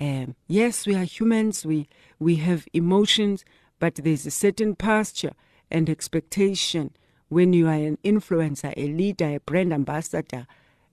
um, 0.00 0.36
yes, 0.46 0.86
we 0.86 0.94
are 0.94 1.02
humans, 1.02 1.66
we, 1.66 1.88
we 2.20 2.36
have 2.36 2.68
emotions, 2.72 3.44
but 3.80 3.96
there's 3.96 4.26
a 4.26 4.30
certain 4.30 4.76
posture 4.76 5.32
and 5.72 5.90
expectation 5.90 6.92
when 7.28 7.52
you 7.52 7.66
are 7.66 7.74
an 7.74 7.98
influencer, 8.04 8.72
a 8.76 8.88
leader, 8.88 9.36
a 9.36 9.40
brand 9.40 9.72
ambassador, 9.72 10.46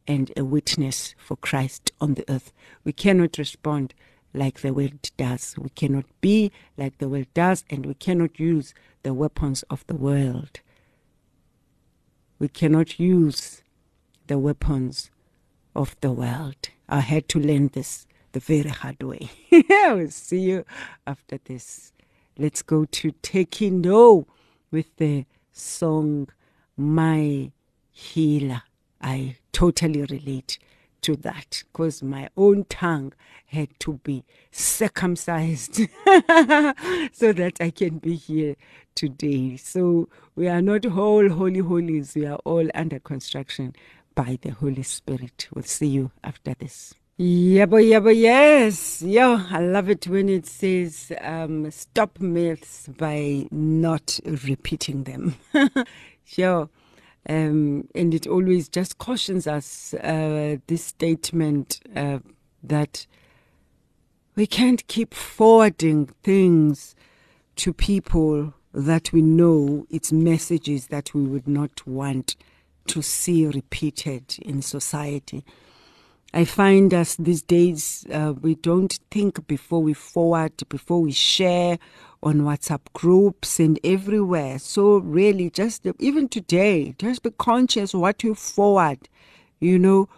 and 0.08 0.32
a 0.38 0.44
witness 0.46 1.16
for 1.18 1.36
Christ 1.38 1.92
on 2.00 2.14
the 2.14 2.26
earth. 2.30 2.52
We 2.84 2.94
cannot 2.94 3.38
respond 3.38 3.94
like 4.34 4.62
the 4.62 4.74
world 4.74 5.12
does. 5.18 5.56
We 5.58 5.70
cannot 5.70 6.06
be 6.22 6.52
like 6.78 6.98
the 6.98 7.10
world 7.10 7.28
does, 7.34 7.64
and 7.70 7.86
we 7.86 7.94
cannot 7.96 8.40
use 8.40 8.74
the 9.04 9.14
weapons 9.14 9.64
of 9.64 9.86
the 9.88 9.96
world 9.96 10.60
we 12.40 12.48
cannot 12.50 13.00
use 13.00 13.62
the 14.28 14.38
weapons 14.38 15.10
of 15.76 15.96
the 16.02 16.12
world. 16.12 16.70
I 16.90 17.00
had 17.00 17.30
to 17.30 17.40
learn 17.40 17.70
this 17.70 18.06
the 18.34 18.40
very 18.40 18.70
hard 18.70 19.02
way. 19.02 19.30
we'll 19.70 20.10
see 20.10 20.40
you 20.40 20.66
after 21.08 21.40
this. 21.46 21.94
Let's 22.38 22.62
go 22.62 22.86
to 22.86 23.12
Taking 23.22 23.82
No 23.82 24.28
with 24.72 24.96
the 24.98 25.26
song 25.56 26.28
My 26.76 27.52
Healer. 27.92 28.64
I 29.02 29.38
totally 29.52 30.02
relate 30.02 30.60
to 31.02 31.16
that 31.18 31.64
because 31.72 32.04
my 32.04 32.30
own 32.36 32.66
tongue 32.66 33.14
had 33.46 33.70
to 33.80 34.00
be 34.04 34.26
circumcised 34.52 35.76
so 37.14 37.32
that 37.32 37.54
I 37.60 37.72
can 37.72 38.00
be 38.00 38.16
here 38.16 38.56
today. 38.96 39.56
So 39.58 40.10
we 40.36 40.48
are 40.48 40.62
not 40.62 40.84
whole 40.84 41.30
holy 41.30 41.60
holies, 41.60 42.16
we 42.16 42.26
are 42.26 42.40
all 42.44 42.68
under 42.74 43.00
construction 43.00 43.76
by 44.14 44.40
the 44.42 44.50
Holy 44.50 44.84
Spirit. 44.84 45.48
We'll 45.54 45.64
see 45.64 45.88
you 45.88 46.12
after 46.24 46.54
this. 46.56 46.96
Yeah, 47.18 47.66
boy, 47.66 47.78
yes. 47.80 49.02
Yeah, 49.02 49.48
I 49.50 49.62
love 49.62 49.90
it 49.90 50.06
when 50.06 50.28
it 50.28 50.46
says 50.46 51.14
um, 51.22 51.72
stop 51.72 52.20
myths 52.20 52.90
by 52.90 53.48
not 53.52 54.20
repeating 54.26 55.06
them. 55.06 55.36
sure. 56.26 56.68
Um, 57.30 57.88
and 57.96 58.14
it 58.14 58.28
always 58.28 58.68
just 58.68 58.98
cautions 58.98 59.48
us 59.48 59.94
uh, 59.94 60.58
this 60.68 60.84
statement 60.84 61.80
uh, 61.96 62.20
that 62.62 63.08
we 64.36 64.46
can't 64.46 64.86
keep 64.88 65.14
forwarding 65.14 66.08
things 66.22 66.98
to 67.56 67.72
people 67.72 68.54
that 68.74 69.14
we 69.14 69.22
know 69.22 69.88
it's 69.90 70.12
messages 70.12 70.88
that 70.88 71.14
we 71.14 71.24
would 71.24 71.48
not 71.48 71.88
want 71.88 72.36
to 72.88 73.02
see 73.02 73.48
repeated 73.48 74.36
in 74.42 74.62
society. 74.62 75.46
I 76.34 76.44
find 76.44 76.94
us 76.94 77.16
these 77.16 77.42
days, 77.42 78.06
uh, 78.12 78.34
we 78.42 78.56
don't 78.56 79.00
think 79.10 79.48
before 79.48 79.82
we 79.82 79.94
forward, 79.94 80.52
before 80.68 81.02
we 81.02 81.12
share 81.14 81.78
on 82.22 82.42
WhatsApp 82.42 82.82
groups 82.94 83.60
and 83.60 83.80
everywhere. 83.86 84.60
So, 84.60 84.98
really, 84.98 85.50
just 85.50 85.88
even 86.00 86.28
today, 86.28 86.96
just 86.98 87.24
be 87.24 87.32
conscious 87.32 87.94
what 87.94 88.24
you 88.24 88.36
forward. 88.36 89.08
You 89.62 89.80
know, 89.80 90.10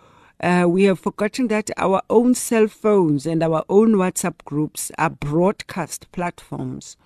uh, 0.41 0.65
we 0.67 0.85
have 0.85 0.99
forgotten 0.99 1.49
that 1.49 1.69
our 1.77 2.01
own 2.09 2.33
cell 2.33 2.67
phones 2.67 3.27
and 3.27 3.43
our 3.43 3.63
own 3.69 3.93
WhatsApp 3.93 4.43
groups 4.45 4.91
are 4.97 5.11
broadcast 5.11 6.11
platforms. 6.11 6.97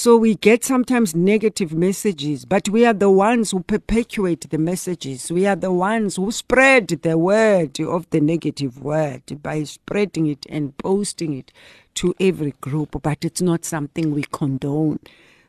So 0.00 0.16
we 0.16 0.36
get 0.36 0.62
sometimes 0.62 1.16
negative 1.16 1.74
messages, 1.74 2.44
but 2.44 2.68
we 2.68 2.86
are 2.86 2.92
the 2.92 3.10
ones 3.10 3.50
who 3.50 3.64
perpetuate 3.64 4.48
the 4.48 4.56
messages. 4.56 5.32
We 5.32 5.44
are 5.44 5.56
the 5.56 5.72
ones 5.72 6.14
who 6.14 6.30
spread 6.30 6.86
the 6.86 7.18
word 7.18 7.80
of 7.80 8.08
the 8.10 8.20
negative 8.20 8.80
word 8.80 9.42
by 9.42 9.64
spreading 9.64 10.28
it 10.28 10.46
and 10.48 10.78
posting 10.78 11.32
it 11.32 11.50
to 11.94 12.14
every 12.20 12.54
group, 12.60 13.02
but 13.02 13.24
it's 13.24 13.42
not 13.42 13.64
something 13.64 14.14
we 14.14 14.22
condone. 14.30 15.00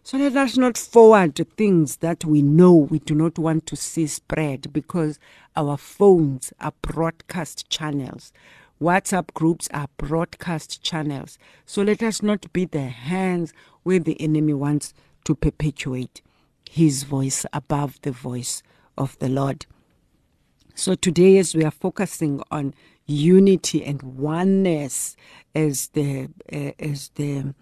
So 0.01 0.17
let 0.17 0.35
us 0.35 0.57
not 0.57 0.79
forward 0.79 1.39
things 1.55 1.97
that 1.97 2.25
we 2.25 2.41
know 2.41 2.73
we 2.73 2.97
do 2.97 3.13
not 3.13 3.37
want 3.37 3.67
to 3.67 3.75
see 3.75 4.07
spread 4.07 4.73
because 4.73 5.19
our 5.55 5.77
phones 5.77 6.53
are 6.59 6.73
broadcast 6.81 7.69
channels. 7.69 8.33
WhatsApp 8.81 9.33
groups 9.33 9.67
are 9.73 9.89
broadcast 9.97 10.81
channels. 10.81 11.37
So 11.65 11.81
let 11.81 12.01
us 12.01 12.23
not 12.23 12.51
be 12.53 12.63
the 12.63 12.87
hands 12.87 13.53
where 13.83 13.99
the 13.99 14.19
enemy 14.21 14.53
wants 14.53 14.93
to 15.25 15.35
perpetuate 15.35 16.21
his 16.69 17.03
voice 17.03 17.45
above 17.51 17.99
the 18.01 18.11
voice 18.11 18.61
of 18.97 19.17
the 19.19 19.29
Lord. 19.29 19.65
So 20.75 20.95
today, 20.95 21.37
as 21.37 21.55
we 21.55 21.65
are 21.65 21.71
focusing 21.71 22.41
on 22.51 22.73
unity 23.05 23.83
and 23.83 24.01
oneness 24.01 25.17
as 25.55 25.87
the 25.89 26.29
uh, 26.53 26.71
as 26.79 27.09
the 27.15 27.53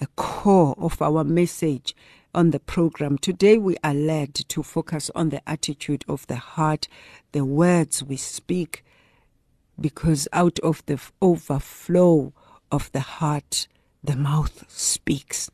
uh, 0.00 0.06
core 0.16 0.74
of 0.78 1.00
our 1.00 1.22
message 1.22 1.94
on 2.34 2.50
the 2.50 2.58
program, 2.58 3.18
today 3.18 3.56
we 3.58 3.76
are 3.84 3.94
led 3.94 4.34
to 4.34 4.62
focus 4.62 5.10
on 5.14 5.28
the 5.28 5.48
attitude 5.48 6.04
of 6.08 6.26
the 6.26 6.36
heart, 6.36 6.88
the 7.32 7.44
words 7.44 8.02
we 8.02 8.16
speak, 8.16 8.84
because 9.78 10.26
out 10.32 10.58
of 10.60 10.84
the 10.86 11.00
overflow 11.22 12.32
of 12.72 12.90
the 12.92 13.00
heart, 13.00 13.68
the 14.02 14.16
mouth 14.16 14.64
speaks. 14.68 15.50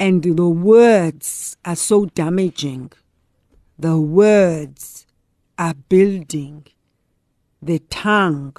And 0.00 0.24
the 0.24 0.48
words 0.48 1.56
are 1.64 1.76
so 1.76 2.06
damaging. 2.06 2.90
The 3.78 4.00
words 4.00 5.06
are 5.56 5.74
building. 5.74 6.66
The 7.62 7.78
tongue 7.90 8.56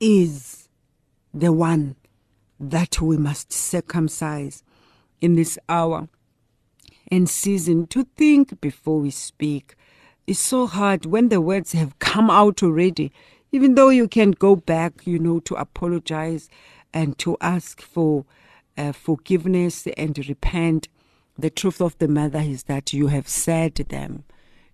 is 0.00 0.68
the 1.34 1.52
one 1.52 1.96
that 2.58 3.02
we 3.02 3.18
must 3.18 3.52
circumcise 3.52 4.62
in 5.20 5.34
this 5.34 5.58
hour 5.68 6.08
and 7.10 7.28
season 7.28 7.86
to 7.88 8.06
think 8.16 8.58
before 8.60 9.00
we 9.00 9.10
speak 9.10 9.74
it's 10.26 10.38
so 10.38 10.66
hard 10.66 11.04
when 11.04 11.28
the 11.30 11.40
words 11.40 11.72
have 11.72 11.98
come 11.98 12.30
out 12.30 12.62
already, 12.62 13.12
even 13.50 13.74
though 13.74 13.88
you 13.88 14.06
can 14.06 14.30
go 14.30 14.54
back, 14.54 15.04
you 15.04 15.18
know, 15.18 15.40
to 15.40 15.54
apologize 15.56 16.48
and 16.94 17.18
to 17.18 17.36
ask 17.40 17.82
for 17.82 18.24
uh, 18.76 18.92
forgiveness 18.92 19.86
and 19.96 20.18
repent. 20.28 20.88
The 21.38 21.50
truth 21.50 21.80
of 21.80 21.96
the 21.98 22.08
matter 22.08 22.40
is 22.40 22.64
that 22.64 22.92
you 22.92 23.08
have 23.08 23.28
said 23.28 23.74
them, 23.74 24.24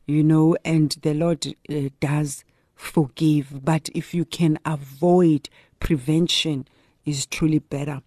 you 0.07 0.23
know, 0.23 0.57
and 0.65 0.91
the 1.03 1.15
Lord 1.15 1.47
uh, 1.47 1.89
does 2.01 2.45
forgive. 2.75 3.65
But 3.65 3.89
if 3.95 4.15
you 4.15 4.25
can 4.25 4.59
avoid 4.65 5.49
prevention, 5.81 6.67
is 7.09 7.27
truly 7.27 7.59
better 7.59 8.03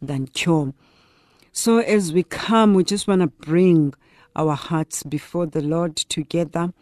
than 0.00 0.26
cure. 0.26 0.72
So 1.52 1.78
as 1.78 2.12
we 2.12 2.22
come, 2.22 2.74
we 2.74 2.84
just 2.84 3.06
want 3.06 3.20
to 3.20 3.26
bring 3.26 3.94
our 4.34 4.54
hearts 4.54 5.02
before 5.02 5.46
the 5.46 5.62
Lord 5.62 5.96
together 5.96 6.72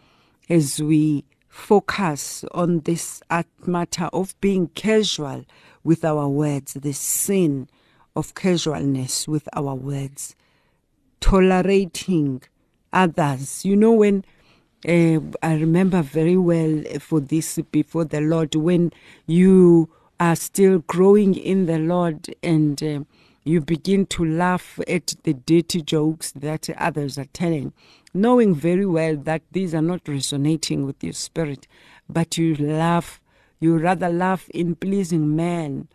as 0.49 0.83
we 0.83 1.25
focus 1.49 2.45
on 2.53 2.81
this 2.81 3.23
matter 3.67 4.07
of 4.13 4.39
being 4.41 4.69
casual 4.69 5.45
with 5.85 6.05
our 6.05 6.29
words, 6.29 6.75
the 6.75 6.93
sin 6.93 7.69
of 8.17 8.35
casualness 8.35 9.27
with 9.27 9.49
our 9.55 9.75
words, 9.75 10.37
tolerating 11.21 12.43
others. 12.93 13.65
You 13.65 13.77
know, 13.77 13.93
when 13.93 14.25
uh, 14.87 15.21
I 15.43 15.55
remember 15.55 16.03
very 16.03 16.37
well 16.37 16.83
for 17.01 17.21
this 17.21 17.59
before 17.71 18.05
the 18.05 18.21
Lord, 18.21 18.55
when 18.55 18.93
you 19.27 19.89
are 20.21 20.37
still 20.37 20.79
growing 20.81 21.35
in 21.35 21.67
the 21.67 21.79
Lord 21.79 22.35
and 22.43 22.83
uh, 22.83 23.01
you 23.45 23.61
begin 23.61 24.07
to 24.07 24.25
laugh 24.25 24.79
at 24.89 25.15
the 25.25 25.35
dirty 25.35 25.83
jokes 25.83 26.33
that 26.33 26.71
others 26.79 27.19
are 27.19 27.27
telling 27.33 27.73
knowing 28.15 28.55
very 28.55 28.87
well 28.87 29.17
that 29.17 29.43
these 29.51 29.75
are 29.75 29.83
not 29.83 30.07
resonating 30.07 30.87
with 30.87 31.03
your 31.03 31.13
spirit, 31.13 31.67
but 32.09 32.39
you 32.39 32.55
laugh, 32.55 33.21
you 33.59 33.77
rather 33.77 34.09
laugh 34.09 34.49
in 34.51 34.77
pleasing 34.77 35.35
man 35.35 35.89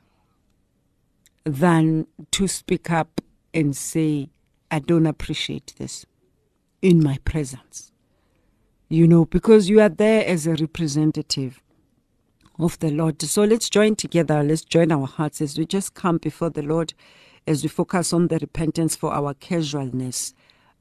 than 1.50 2.08
to 2.32 2.48
speak 2.48 2.92
up 2.92 3.22
and 3.54 3.76
say, 3.76 4.30
I 4.72 4.80
don't 4.80 5.06
appreciate 5.06 5.74
this 5.78 6.06
in 6.82 7.04
my 7.04 7.18
presence. 7.26 7.92
You 8.88 9.08
know, 9.08 9.26
because 9.26 9.70
you 9.70 9.82
are 9.82 9.90
there 9.90 10.26
as 10.26 10.48
a 10.48 10.56
representative 10.56 11.62
of 12.60 12.78
the 12.80 12.92
Lord. 12.92 13.22
So 13.22 13.44
let's 13.44 13.70
join 13.70 13.96
together. 13.96 14.44
Let's 14.44 14.64
join 14.64 14.92
our 14.92 15.08
hearts 15.08 15.42
as 15.42 15.58
we 15.58 15.66
just 15.66 15.94
come 15.94 16.18
before 16.18 16.50
the 16.50 16.62
Lord, 16.62 16.94
as 17.48 17.64
we 17.64 17.70
focus 17.70 18.14
on 18.14 18.28
the 18.28 18.38
repentance 18.40 18.96
for 18.96 19.14
our 19.14 19.34
casualness 19.34 20.34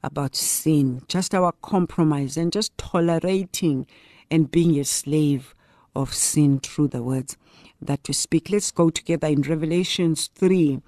about 0.03 0.35
sin, 0.35 1.01
just 1.07 1.35
our 1.35 1.51
compromise, 1.61 2.37
and 2.37 2.51
just 2.51 2.77
tolerating 2.77 3.85
and 4.31 4.51
being 4.51 4.79
a 4.79 4.85
slave 4.85 5.53
of 5.95 6.13
sin 6.13 6.59
through 6.59 6.87
the 6.87 7.03
words 7.03 7.37
that 7.81 8.03
to 8.05 8.13
speak. 8.13 8.49
Let's 8.49 8.71
go 8.71 8.89
together 8.89 9.27
in 9.27 9.41
Revelations 9.41 10.29
3, 10.35 10.81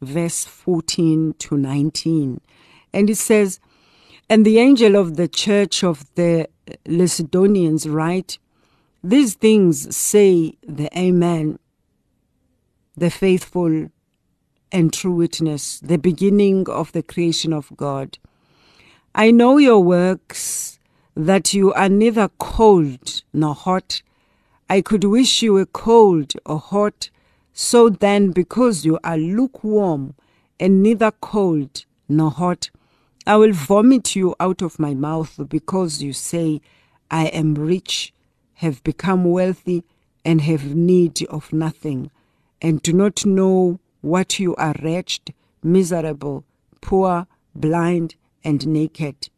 verse 0.00 0.44
14 0.44 1.34
to 1.38 1.56
19. 1.56 2.40
And 2.92 3.10
it 3.10 3.16
says, 3.16 3.60
And 4.28 4.44
the 4.44 4.58
angel 4.58 4.96
of 4.96 5.16
the 5.16 5.28
church 5.28 5.84
of 5.84 6.04
the 6.14 6.48
Laodiceans 6.86 7.88
write, 7.88 8.38
These 9.02 9.34
things 9.34 9.94
say 9.96 10.56
the 10.66 10.88
Amen, 10.98 11.58
the 12.96 13.10
faithful 13.10 13.88
and 14.72 14.92
true 14.92 15.12
witness, 15.12 15.80
the 15.80 15.98
beginning 15.98 16.68
of 16.68 16.92
the 16.92 17.02
creation 17.02 17.52
of 17.52 17.70
God. 17.76 18.18
I 19.14 19.30
know 19.30 19.58
your 19.58 19.82
works, 19.82 20.78
that 21.16 21.54
you 21.54 21.72
are 21.72 21.88
neither 21.88 22.28
cold 22.38 23.22
nor 23.32 23.54
hot. 23.54 24.02
I 24.68 24.80
could 24.80 25.04
wish 25.04 25.42
you 25.42 25.52
were 25.54 25.66
cold 25.66 26.32
or 26.44 26.58
hot. 26.58 27.10
So 27.52 27.88
then, 27.88 28.32
because 28.32 28.84
you 28.84 28.98
are 29.04 29.16
lukewarm 29.16 30.14
and 30.58 30.82
neither 30.82 31.12
cold 31.12 31.84
nor 32.08 32.30
hot, 32.30 32.70
I 33.26 33.36
will 33.36 33.52
vomit 33.52 34.16
you 34.16 34.34
out 34.40 34.62
of 34.62 34.78
my 34.78 34.94
mouth 34.94 35.40
because 35.48 36.02
you 36.02 36.12
say, 36.12 36.60
I 37.10 37.26
am 37.26 37.54
rich, 37.54 38.12
have 38.54 38.82
become 38.82 39.24
wealthy, 39.24 39.84
and 40.24 40.40
have 40.40 40.74
need 40.74 41.24
of 41.28 41.52
nothing, 41.52 42.10
and 42.60 42.82
do 42.82 42.92
not 42.92 43.24
know 43.24 43.78
what 44.00 44.40
you 44.40 44.56
are 44.56 44.74
wretched, 44.82 45.32
miserable, 45.62 46.44
poor, 46.80 47.26
blind, 47.54 48.16
and 48.44 48.66
naked, 48.66 49.28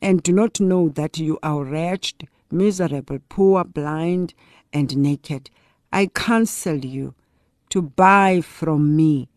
and 0.00 0.22
do 0.22 0.32
not 0.32 0.60
know 0.60 0.88
that 0.88 1.18
you 1.18 1.38
are 1.42 1.62
wretched, 1.64 2.28
miserable, 2.50 3.18
poor, 3.28 3.64
blind, 3.64 4.34
and 4.72 4.96
naked. 4.96 5.50
I 5.92 6.06
counsel 6.06 6.84
you 6.84 7.14
to 7.70 7.82
buy 7.82 8.40
from 8.40 8.96
me 8.96 9.28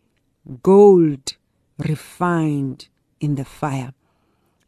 gold 0.62 1.36
refined 1.78 2.88
in 3.20 3.34
the 3.34 3.44
fire, 3.44 3.92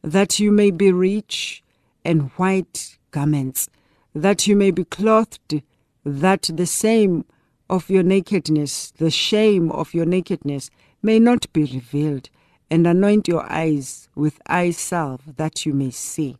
that 0.03 0.39
you 0.39 0.51
may 0.51 0.71
be 0.71 0.93
rich, 0.93 1.63
and 2.05 2.31
white 2.33 2.99
garments, 3.11 3.69
that 4.15 4.47
you 4.47 4.57
may 4.57 4.71
be 4.71 4.85
clothed, 4.85 5.63
that 6.05 6.51
the 6.53 6.67
same 6.67 7.25
of 7.69 7.91
your 7.91 8.03
nakedness, 8.03 8.93
the 8.93 9.11
shame 9.11 9.71
of 9.71 9.93
your 9.93 10.07
nakedness, 10.07 10.71
may 11.03 11.19
not 11.19 11.53
be 11.53 11.65
revealed, 11.65 12.31
and 12.71 12.87
anoint 12.87 13.29
your 13.29 13.51
eyes 13.51 14.09
with 14.15 14.41
eye 14.47 14.71
salve, 14.71 15.37
that 15.37 15.65
you 15.65 15.73
may 15.73 15.91
see. 15.91 16.37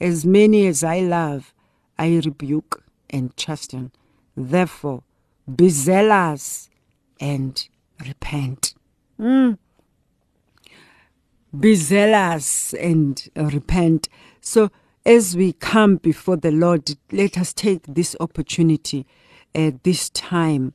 As 0.00 0.24
many 0.24 0.66
as 0.66 0.82
I 0.82 1.00
love, 1.00 1.52
I 1.98 2.20
rebuke 2.24 2.82
and 3.10 3.36
chasten. 3.36 3.92
Therefore, 4.36 5.02
be 5.54 5.68
zealous 5.68 6.70
and 7.20 7.68
repent. 8.06 8.74
Mm. 9.18 9.58
Be 11.58 11.74
zealous 11.74 12.72
and 12.74 13.28
repent. 13.36 14.08
So, 14.40 14.70
as 15.04 15.36
we 15.36 15.52
come 15.54 15.96
before 15.96 16.36
the 16.36 16.50
Lord, 16.50 16.96
let 17.10 17.38
us 17.38 17.52
take 17.52 17.82
this 17.86 18.14
opportunity 18.20 19.06
at 19.54 19.82
this 19.82 20.10
time 20.10 20.74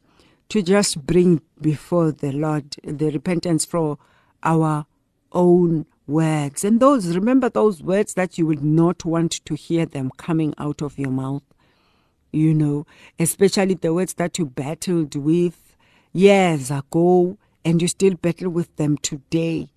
to 0.49 0.61
just 0.61 1.05
bring 1.05 1.41
before 1.61 2.11
the 2.11 2.31
Lord 2.31 2.75
the 2.83 3.11
repentance 3.11 3.65
for 3.65 3.97
our 4.43 4.85
own 5.31 5.85
words. 6.07 6.63
And 6.63 6.79
those, 6.79 7.15
remember 7.15 7.49
those 7.49 7.81
words 7.81 8.13
that 8.15 8.37
you 8.37 8.45
would 8.45 8.63
not 8.63 9.05
want 9.05 9.43
to 9.45 9.55
hear 9.55 9.85
them 9.85 10.11
coming 10.17 10.53
out 10.57 10.81
of 10.81 10.99
your 10.99 11.11
mouth 11.11 11.43
you 12.35 12.53
know, 12.53 12.85
especially 13.17 13.75
the 13.75 13.93
words 13.93 14.15
that 14.15 14.37
you 14.37 14.45
battled 14.45 15.15
with 15.15 15.75
years 16.13 16.69
ago 16.69 17.37
and 17.63 17.81
you 17.81 17.87
still 17.87 18.15
battle 18.15 18.49
with 18.49 18.75
them 18.75 18.97
today. 18.97 19.69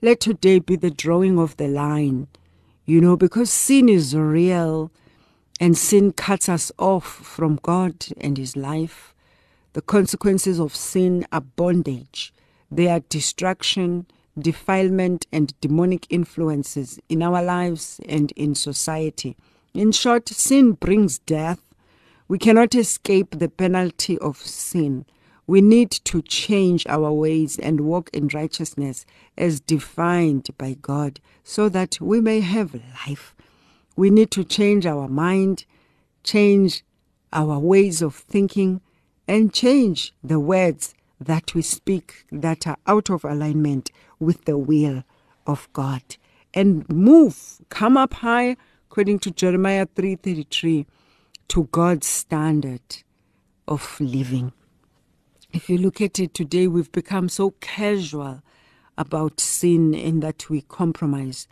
Let 0.00 0.20
today 0.20 0.60
be 0.60 0.76
the 0.76 0.90
drawing 0.90 1.38
of 1.38 1.56
the 1.56 1.68
line, 1.68 2.28
you 2.86 3.00
know, 3.00 3.16
because 3.16 3.50
sin 3.50 3.88
is 3.88 4.16
real 4.16 4.90
and 5.60 5.76
sin 5.76 6.12
cuts 6.12 6.48
us 6.48 6.70
off 6.78 7.04
from 7.04 7.58
God 7.62 8.06
and 8.20 8.38
His 8.38 8.56
life. 8.56 9.14
The 9.72 9.82
consequences 9.82 10.60
of 10.60 10.74
sin 10.74 11.26
are 11.32 11.40
bondage, 11.40 12.32
they 12.70 12.88
are 12.88 13.00
destruction, 13.00 14.06
defilement, 14.38 15.26
and 15.32 15.58
demonic 15.60 16.06
influences 16.10 17.00
in 17.08 17.22
our 17.22 17.42
lives 17.42 18.00
and 18.08 18.30
in 18.32 18.54
society. 18.54 19.36
In 19.74 19.90
short, 19.90 20.28
sin 20.28 20.72
brings 20.72 21.18
death 21.18 21.73
we 22.26 22.38
cannot 22.38 22.74
escape 22.74 23.38
the 23.38 23.48
penalty 23.48 24.18
of 24.18 24.38
sin. 24.38 25.04
We 25.46 25.60
need 25.60 25.90
to 25.90 26.22
change 26.22 26.86
our 26.86 27.12
ways 27.12 27.58
and 27.58 27.82
walk 27.82 28.08
in 28.14 28.28
righteousness 28.28 29.04
as 29.36 29.60
defined 29.60 30.48
by 30.56 30.76
God 30.80 31.20
so 31.42 31.68
that 31.68 32.00
we 32.00 32.20
may 32.20 32.40
have 32.40 32.80
life. 33.06 33.34
We 33.94 34.08
need 34.08 34.30
to 34.32 34.44
change 34.44 34.86
our 34.86 35.06
mind, 35.06 35.66
change 36.22 36.82
our 37.32 37.58
ways 37.58 38.00
of 38.00 38.14
thinking, 38.14 38.80
and 39.28 39.52
change 39.52 40.14
the 40.22 40.40
words 40.40 40.94
that 41.20 41.54
we 41.54 41.62
speak 41.62 42.24
that 42.32 42.66
are 42.66 42.78
out 42.86 43.10
of 43.10 43.24
alignment 43.24 43.90
with 44.18 44.46
the 44.46 44.56
will 44.56 45.04
of 45.46 45.68
God. 45.74 46.02
And 46.54 46.88
move, 46.88 47.60
come 47.68 47.96
up 47.96 48.14
high, 48.14 48.56
according 48.90 49.18
to 49.20 49.30
Jeremiah 49.30 49.86
3:33 49.86 50.86
to 51.48 51.64
God's 51.72 52.06
standard 52.06 53.02
of 53.66 54.00
living. 54.00 54.52
If 55.52 55.68
you 55.68 55.78
look 55.78 56.00
at 56.00 56.18
it 56.18 56.34
today, 56.34 56.66
we've 56.66 56.90
become 56.90 57.28
so 57.28 57.50
casual 57.60 58.42
about 58.98 59.40
sin 59.40 59.94
in 59.94 60.20
that 60.20 60.50
we 60.50 60.62
compromise, 60.62 61.46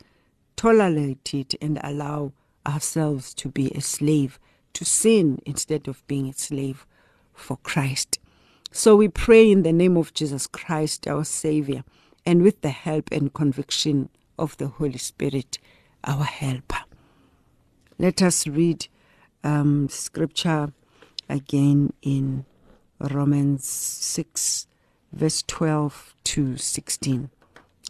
tolerate 0.57 1.35
it, 1.35 1.55
and 1.61 1.79
allow 1.83 2.33
ourselves 2.67 3.35
to 3.35 3.49
be 3.49 3.71
a 3.71 3.81
slave 3.81 4.39
to 4.75 4.85
sin 4.85 5.41
instead 5.45 5.89
of 5.89 6.07
being 6.07 6.29
a 6.29 6.33
slave 6.33 6.87
for 7.33 7.57
Christ. 7.59 8.19
So 8.71 8.97
we 8.97 9.09
pray 9.09 9.51
in 9.51 9.63
the 9.63 9.73
name 9.73 9.97
of 9.97 10.15
Jesus 10.15 10.47
Christ, 10.47 11.07
our 11.07 11.25
Savior, 11.25 11.85
and 12.25 12.43
with 12.43 12.61
the 12.63 12.71
help 12.71 13.11
and 13.13 13.33
conviction 13.33 14.09
of 14.39 14.57
the 14.57 14.69
Holy 14.69 14.99
Spirit, 14.99 15.59
our 16.05 16.25
helper. 16.25 16.81
Let 17.99 18.23
us 18.23 18.47
read 18.47 18.89
um, 19.45 19.89
scripture 19.89 20.73
again 21.29 21.93
in 22.03 22.45
Romans 22.99 23.67
6, 23.67 24.67
verse 25.13 25.43
12 25.47 26.15
to 26.25 26.57
16. 26.57 27.31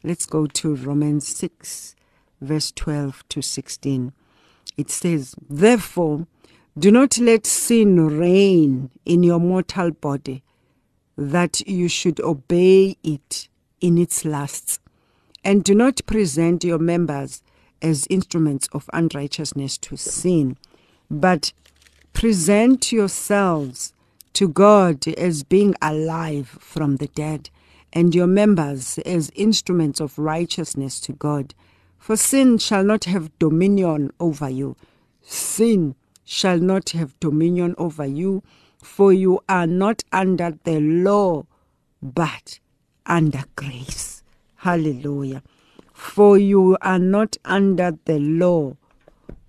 Let's 0.05 0.27
go 0.27 0.47
to 0.47 0.75
Romans 0.75 1.29
6, 1.29 1.95
verse 2.41 2.73
12 2.73 3.29
to 3.29 3.43
16. 3.43 4.13
It 4.77 4.91
says, 4.91 5.35
Therefore, 5.49 6.27
do 6.79 6.91
not 6.91 7.19
let 7.19 7.47
sin 7.47 8.19
reign 8.19 8.91
in 9.05 9.23
your 9.23 9.39
mortal 9.39 9.91
body, 9.91 10.43
that 11.17 11.61
you 11.69 11.89
should 11.89 12.19
obey 12.21 12.97
it 13.03 13.49
in 13.81 13.99
its 13.99 14.25
lusts. 14.25 14.79
And 15.45 15.63
do 15.63 15.75
not 15.75 16.01
present 16.07 16.65
your 16.65 16.79
members 16.79 17.43
as 17.83 18.07
instruments 18.09 18.69
of 18.73 18.89
unrighteousness 18.93 19.77
to 19.79 19.97
sin 19.97 20.57
but 21.13 21.53
present 22.15 22.91
yourselves 22.91 23.93
to 24.33 24.49
God 24.49 25.07
as 25.07 25.43
being 25.43 25.75
alive 25.83 26.49
from 26.49 26.97
the 26.97 27.09
dead, 27.09 27.51
and 27.93 28.15
your 28.15 28.27
members 28.27 28.99
as 29.01 29.31
instruments 29.35 30.01
of 30.01 30.19
righteousness 30.19 30.99
to 31.01 31.13
God. 31.13 31.55
For 31.99 32.17
sin 32.17 32.57
shall 32.59 32.83
not 32.83 33.05
have 33.05 33.39
dominion 33.39 34.11
over 34.19 34.49
you. 34.49 34.75
Sin 35.21 35.95
shall 36.25 36.59
not 36.59 36.91
have 36.91 37.19
dominion 37.21 37.75
over 37.77 38.07
you, 38.07 38.43
for 38.83 39.13
you 39.13 39.41
are 39.49 39.67
not 39.67 40.03
under 40.11 40.59
the 40.65 40.81
law, 40.81 41.45
but 42.03 42.59
under 43.07 43.45
grace. 43.55 44.23
Hallelujah. 44.57 45.43
For 45.93 46.39
you 46.39 46.79
are 46.81 46.99
not 46.99 47.37
under 47.45 47.99
the 48.07 48.19
law, 48.19 48.77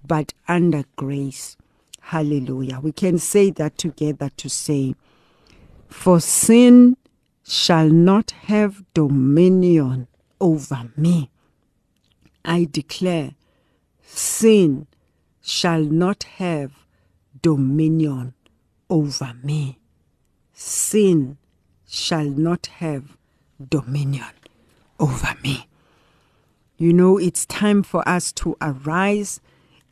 but 0.06 0.34
under 0.48 0.84
grace. 0.96 1.58
Hallelujah. 2.02 2.80
We 2.82 2.92
can 2.92 3.18
say 3.18 3.50
that 3.52 3.78
together 3.78 4.30
to 4.38 4.50
say, 4.50 4.96
For 5.88 6.20
sin 6.20 6.98
shall 7.44 7.90
not 7.90 8.32
have 8.32 8.84
dominion 8.94 10.08
over 10.40 10.90
me. 10.98 11.30
I 12.46 12.68
declare, 12.70 13.32
sin 14.02 14.88
shall 15.42 15.82
not 15.82 16.24
have 16.24 16.72
dominion 17.42 18.34
over 18.90 19.34
me. 19.44 19.80
Sin 20.54 21.38
shall 21.88 22.26
not 22.26 22.68
have 22.78 23.18
dominion 23.70 24.34
over 25.00 25.36
me. 25.44 25.68
You 26.78 26.94
know, 26.94 27.18
it's 27.18 27.46
time 27.46 27.84
for 27.84 28.08
us 28.08 28.32
to 28.34 28.58
arise. 28.62 29.40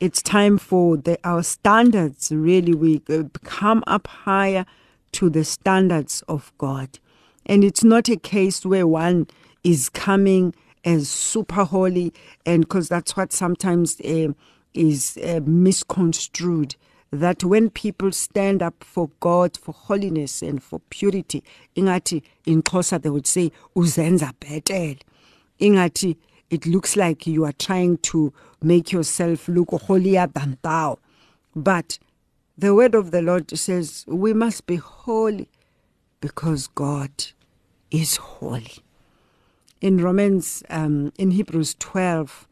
It's 0.01 0.23
time 0.23 0.57
for 0.57 0.97
the, 0.97 1.19
our 1.23 1.43
standards, 1.43 2.31
really, 2.31 2.73
we 2.73 3.03
come 3.43 3.83
up 3.85 4.07
higher 4.07 4.65
to 5.11 5.29
the 5.29 5.43
standards 5.43 6.23
of 6.27 6.51
God. 6.57 6.97
And 7.45 7.63
it's 7.63 7.83
not 7.83 8.09
a 8.09 8.17
case 8.17 8.65
where 8.65 8.87
one 8.87 9.27
is 9.63 9.89
coming 9.89 10.55
as 10.83 11.07
super 11.07 11.65
holy, 11.65 12.15
and 12.47 12.63
because 12.63 12.89
that's 12.89 13.15
what 13.15 13.31
sometimes 13.31 14.01
uh, 14.01 14.29
is 14.73 15.19
uh, 15.23 15.41
misconstrued. 15.45 16.75
That 17.11 17.43
when 17.43 17.69
people 17.69 18.11
stand 18.11 18.63
up 18.63 18.83
for 18.83 19.11
God, 19.19 19.55
for 19.55 19.71
holiness 19.71 20.41
and 20.41 20.63
for 20.63 20.79
purity, 20.89 21.43
ingati 21.77 22.23
in 22.47 22.63
Xhosa 22.63 22.99
they 22.99 23.11
would 23.11 23.27
say 23.27 23.51
uzenza 23.75 24.33
betel. 24.39 24.95
Ingati 25.59 26.17
it 26.51 26.65
looks 26.65 26.97
like 26.97 27.25
you 27.25 27.45
are 27.45 27.53
trying 27.53 27.97
to 27.97 28.33
make 28.61 28.91
yourself 28.91 29.47
look 29.47 29.69
holier 29.71 30.27
than 30.27 30.57
thou. 30.61 30.99
But 31.55 31.97
the 32.57 32.75
word 32.75 32.93
of 32.93 33.11
the 33.11 33.21
Lord 33.21 33.57
says 33.57 34.05
we 34.07 34.33
must 34.33 34.67
be 34.67 34.75
holy 34.75 35.47
because 36.19 36.67
God 36.67 37.11
is 37.89 38.17
holy. 38.17 38.83
In 39.79 40.03
Romans, 40.03 40.61
um, 40.69 41.13
in 41.17 41.31
Hebrews 41.31 41.75
12, 41.79 42.47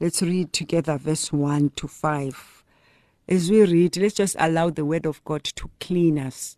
let's 0.00 0.20
read 0.20 0.52
together 0.52 0.98
verse 0.98 1.32
1 1.32 1.70
to 1.76 1.86
5. 1.86 2.64
As 3.28 3.50
we 3.50 3.64
read, 3.64 3.96
let's 3.96 4.14
just 4.14 4.36
allow 4.38 4.68
the 4.68 4.84
word 4.84 5.06
of 5.06 5.24
God 5.24 5.44
to 5.44 5.70
clean 5.80 6.18
us. 6.18 6.56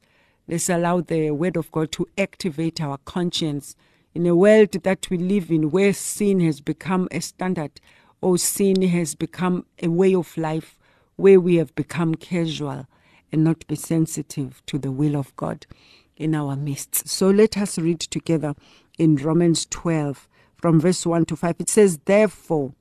Let's 0.49 0.71
allow 0.71 1.03
the 1.03 1.31
word 1.31 1.57
of 1.57 1.71
God 1.73 1.93
to 1.93 2.09
activate 2.17 2.81
our 2.81 2.99
conscience 3.05 3.77
in 4.17 4.27
a 4.27 4.35
world 4.35 4.73
that 4.83 5.11
we 5.11 5.19
live 5.19 5.51
in 5.51 5.71
where 5.71 5.93
sin 5.93 6.41
has 6.41 6.63
become 6.63 7.07
a 7.11 7.21
standard 7.21 7.73
or 8.23 8.39
sin 8.39 8.81
has 8.81 9.15
become 9.15 9.67
a 9.83 9.89
way 9.89 10.15
of 10.15 10.39
life 10.39 10.79
where 11.17 11.39
we 11.39 11.57
have 11.57 11.75
become 11.75 12.15
casual 12.15 12.87
and 13.31 13.45
not 13.45 13.67
be 13.67 13.77
sensitive 13.77 14.63
to 14.65 14.79
the 14.79 14.91
will 14.91 15.17
of 15.17 15.37
God 15.37 15.67
in 16.17 16.35
our 16.35 16.57
midst. 16.57 17.07
So 17.07 17.29
let 17.29 17.59
us 17.59 17.77
read 17.77 18.01
together 18.01 18.55
in 18.97 19.17
Romans 19.17 19.67
12 19.67 20.27
from 20.57 20.81
verse 20.81 21.05
1 21.05 21.27
to 21.27 21.37
5. 21.37 21.57
It 21.59 21.69
says, 21.69 21.99
Therefore, 22.07 22.73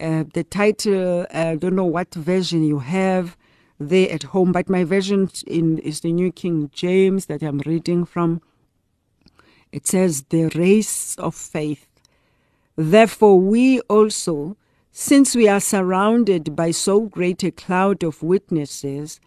uh, 0.00 0.24
the 0.32 0.44
title, 0.44 1.26
uh, 1.30 1.50
I 1.50 1.56
don't 1.56 1.76
know 1.76 1.84
what 1.84 2.14
version 2.14 2.64
you 2.64 2.78
have 2.78 3.36
there 3.78 4.10
at 4.10 4.22
home, 4.22 4.52
but 4.52 4.70
my 4.70 4.82
version 4.84 5.28
in, 5.46 5.76
is 5.80 6.00
the 6.00 6.12
New 6.14 6.32
King 6.32 6.70
James 6.72 7.26
that 7.26 7.42
I'm 7.42 7.58
reading 7.66 8.06
from. 8.06 8.40
It 9.74 9.88
says, 9.88 10.22
The 10.28 10.44
race 10.54 11.16
of 11.16 11.34
faith. 11.34 11.88
Therefore, 12.76 13.40
we 13.40 13.80
also, 13.80 14.56
since 14.92 15.34
we 15.34 15.48
are 15.48 15.58
surrounded 15.58 16.54
by 16.54 16.70
so 16.70 17.00
great 17.00 17.42
a 17.42 17.50
cloud 17.50 18.04
of 18.04 18.22
witnesses, 18.22 19.18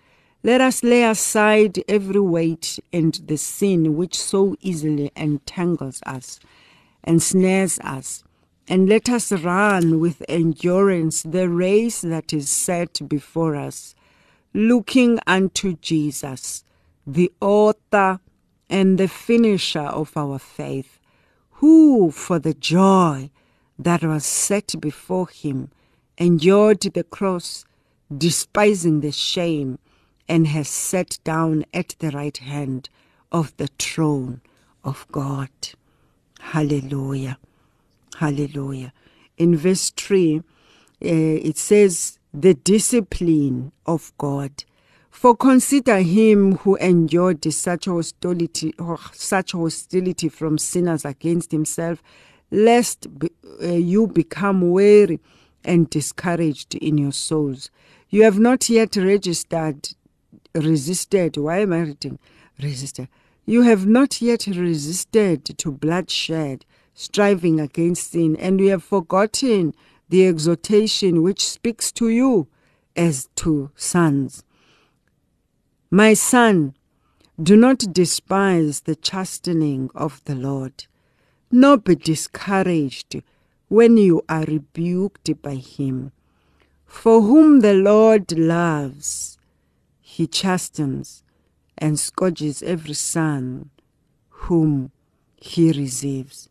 let 0.43 0.61
us 0.61 0.83
lay 0.83 1.03
aside 1.03 1.83
every 1.89 2.21
weight 2.21 2.79
and 2.93 3.15
the 3.25 3.35
sin 3.35 3.97
which 3.97 4.17
so 4.17 4.55
easily 4.61 5.11
entangles 5.17 6.01
us 6.05 6.39
and 7.03 7.21
snares 7.21 7.77
us, 7.79 8.23
and 8.69 8.87
let 8.87 9.09
us 9.09 9.33
run 9.33 9.99
with 9.99 10.23
endurance 10.29 11.23
the 11.23 11.49
race 11.49 11.99
that 11.99 12.31
is 12.31 12.49
set 12.49 13.01
before 13.09 13.57
us, 13.57 13.95
looking 14.53 15.19
unto 15.27 15.73
Jesus, 15.73 16.63
the 17.05 17.33
author 17.41 18.21
and 18.69 18.97
the 18.97 19.07
finisher 19.07 19.79
of 19.79 20.15
our 20.15 20.39
faith, 20.39 20.99
who 21.51 22.11
for 22.11 22.39
the 22.39 22.53
joy 22.53 23.29
that 23.79 24.03
was 24.03 24.25
set 24.25 24.75
before 24.79 25.27
him 25.27 25.69
endured 26.17 26.81
the 26.81 27.03
cross, 27.03 27.65
despising 28.15 29.01
the 29.01 29.11
shame 29.11 29.79
and 30.27 30.47
has 30.47 30.67
sat 30.67 31.19
down 31.23 31.65
at 31.73 31.95
the 31.99 32.11
right 32.11 32.37
hand 32.37 32.89
of 33.31 33.55
the 33.57 33.67
throne 33.79 34.41
of 34.83 35.05
God. 35.11 35.49
Hallelujah. 36.39 37.37
Hallelujah. 38.17 38.93
In 39.37 39.55
verse 39.55 39.91
3, 39.91 40.37
uh, 40.37 40.41
it 41.01 41.57
says, 41.57 42.17
the 42.33 42.53
discipline 42.53 43.71
of 43.85 44.11
God. 44.17 44.63
For 45.17 45.35
consider 45.35 45.97
him 45.97 46.57
who 46.57 46.75
endured 46.75 47.51
such 47.51 47.85
hostility, 47.85 48.75
such 49.13 49.53
hostility 49.53 50.29
from 50.29 50.59
sinners 50.59 51.05
against 51.05 51.51
himself, 51.51 52.03
lest 52.51 53.17
be, 53.17 53.31
uh, 53.63 53.69
you 53.69 54.05
become 54.05 54.69
weary 54.69 55.19
and 55.63 55.89
discouraged 55.89 56.75
in 56.75 56.99
your 56.99 57.13
souls. 57.13 57.71
You 58.11 58.21
have 58.25 58.37
not 58.37 58.69
yet 58.69 58.95
registered 58.95 59.89
resisted. 60.53 61.37
Why 61.37 61.61
am 61.61 61.73
I 61.73 61.79
reading 61.79 62.19
resisted? 62.61 63.07
You 63.47 63.63
have 63.63 63.87
not 63.87 64.21
yet 64.21 64.45
resisted 64.45 65.45
to 65.45 65.71
bloodshed, 65.71 66.63
striving 66.93 67.59
against 67.59 68.11
sin, 68.11 68.35
and 68.35 68.59
you 68.59 68.69
have 68.69 68.83
forgotten 68.83 69.73
the 70.09 70.27
exhortation 70.27 71.23
which 71.23 71.43
speaks 71.43 71.91
to 71.93 72.09
you 72.09 72.47
as 72.95 73.29
to 73.37 73.71
sons. 73.75 74.43
My 75.89 76.15
son, 76.15 76.75
do 77.41 77.55
not 77.55 77.93
despise 77.93 78.81
the 78.81 78.95
chastening 78.95 79.89
of 79.95 80.21
the 80.25 80.35
Lord, 80.35 80.85
nor 81.49 81.77
be 81.77 81.95
discouraged 81.95 83.21
when 83.69 83.95
you 83.95 84.21
are 84.27 84.43
rebuked 84.43 85.41
by 85.41 85.55
him. 85.55 86.11
For 86.85 87.21
whom 87.21 87.61
the 87.61 87.73
Lord 87.73 88.37
loves, 88.37 89.37
he 90.01 90.27
chastens 90.27 91.23
and 91.77 91.97
scourges 91.97 92.61
every 92.63 92.93
son 92.93 93.69
whom 94.29 94.91
he 95.37 95.71
receives. 95.71 96.49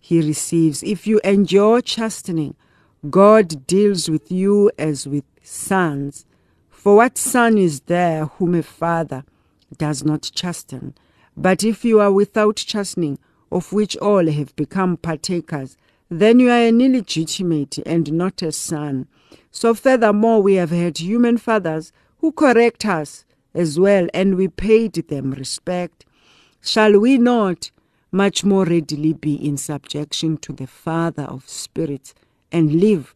He 0.00 0.20
receives. 0.20 0.82
If 0.82 1.06
you 1.06 1.20
endure 1.22 1.80
chastening, 1.82 2.56
God 3.10 3.66
deals 3.68 4.10
with 4.10 4.32
you 4.32 4.72
as 4.76 5.06
with 5.06 5.24
sons. 5.42 6.24
For 6.76 6.94
what 6.94 7.18
son 7.18 7.58
is 7.58 7.80
there 7.80 8.26
whom 8.26 8.54
a 8.54 8.62
father 8.62 9.24
does 9.76 10.04
not 10.04 10.30
chasten? 10.34 10.94
But 11.36 11.64
if 11.64 11.84
you 11.84 11.98
are 12.00 12.12
without 12.12 12.56
chastening, 12.56 13.18
of 13.50 13.72
which 13.72 13.96
all 13.96 14.28
have 14.28 14.54
become 14.54 14.96
partakers, 14.98 15.76
then 16.10 16.38
you 16.38 16.48
are 16.50 16.68
an 16.68 16.80
illegitimate 16.80 17.78
and 17.84 18.12
not 18.12 18.40
a 18.42 18.52
son. 18.52 19.08
So, 19.50 19.74
furthermore, 19.74 20.42
we 20.42 20.54
have 20.54 20.70
had 20.70 20.98
human 20.98 21.38
fathers 21.38 21.92
who 22.18 22.30
correct 22.30 22.84
us 22.84 23.24
as 23.52 23.80
well, 23.80 24.06
and 24.14 24.36
we 24.36 24.46
paid 24.46 24.92
them 24.92 25.32
respect, 25.32 26.04
shall 26.60 27.00
we 27.00 27.18
not 27.18 27.70
much 28.12 28.44
more 28.44 28.64
readily 28.64 29.14
be 29.14 29.34
in 29.34 29.56
subjection 29.56 30.36
to 30.36 30.52
the 30.52 30.66
Father 30.68 31.24
of 31.24 31.48
spirits 31.48 32.14
and 32.52 32.74
live? 32.74 33.15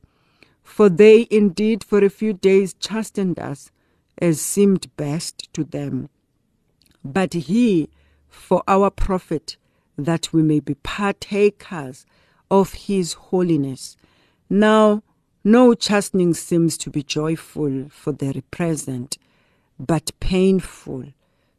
For 0.70 0.88
they 0.88 1.26
indeed 1.32 1.82
for 1.82 2.02
a 2.02 2.08
few 2.08 2.32
days 2.32 2.74
chastened 2.74 3.40
us 3.40 3.72
as 4.18 4.40
seemed 4.40 4.96
best 4.96 5.52
to 5.52 5.64
them. 5.64 6.08
But 7.04 7.34
he 7.34 7.90
for 8.28 8.62
our 8.68 8.88
profit, 8.88 9.56
that 9.98 10.32
we 10.32 10.42
may 10.42 10.60
be 10.60 10.76
partakers 10.76 12.06
of 12.50 12.74
his 12.86 13.14
holiness. 13.14 13.96
Now 14.48 15.02
no 15.42 15.74
chastening 15.74 16.34
seems 16.34 16.78
to 16.78 16.88
be 16.88 17.02
joyful 17.02 17.88
for 17.90 18.12
the 18.12 18.42
present, 18.52 19.18
but 19.76 20.12
painful. 20.20 21.06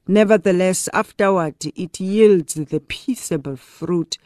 Nevertheless, 0.07 0.87
afterward 0.93 1.55
it 1.75 1.99
yields 1.99 2.53
the 2.53 2.79
peaceable 2.79 3.57
fruit 3.57 4.17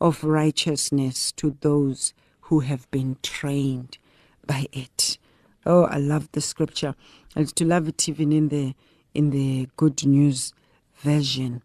of 0.00 0.24
righteousness 0.24 1.30
to 1.32 1.56
those 1.60 2.12
who 2.48 2.60
have 2.60 2.90
been 2.90 3.16
trained 3.22 3.98
by 4.46 4.66
it. 4.72 5.18
Oh, 5.64 5.84
I 5.84 5.98
love 5.98 6.28
the 6.32 6.40
scripture. 6.40 6.94
And 7.34 7.54
to 7.56 7.64
love 7.64 7.88
it 7.88 8.08
even 8.08 8.32
in 8.32 8.48
the 8.48 8.74
in 9.14 9.30
the 9.30 9.68
good 9.76 10.04
news 10.06 10.52
version. 10.96 11.62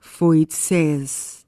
For 0.00 0.34
it 0.34 0.52
says, 0.52 1.44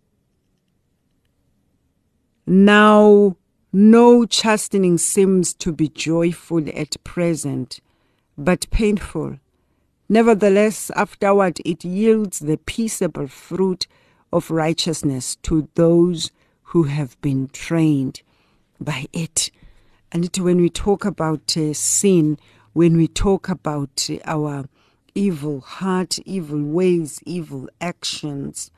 Now 2.47 3.37
no 3.73 4.25
chastening 4.25 4.99
seems 4.99 5.53
to 5.55 5.73
be 5.73 5.89
joyful 5.89 6.65
at 6.75 7.03
present, 7.05 7.81
but 8.37 8.71
painful. 8.71 9.39
Nevertheless, 10.09 10.91
afterward 10.97 11.59
it 11.65 11.85
yields 11.85 12.39
the 12.39 12.57
peaceable 12.57 13.27
fruit 13.27 13.87
of 14.33 14.51
righteousness 14.51 15.37
to 15.43 15.69
those 15.75 16.31
who 16.63 16.85
have 16.85 17.21
been 17.21 17.49
trained 17.49 18.23
by 18.81 19.07
it. 19.13 19.51
And 20.13 20.35
when 20.39 20.59
we 20.59 20.71
talk 20.71 21.05
about 21.05 21.57
uh, 21.57 21.75
sin, 21.75 22.39
when 22.73 22.97
we 22.97 23.09
talk 23.09 23.49
about 23.49 24.09
uh, 24.11 24.19
our 24.25 24.69
evil 25.15 25.61
heart, 25.61 26.19
evil 26.25 26.63
ways, 26.63 27.21
evil 27.27 27.69
actions, 27.81 28.71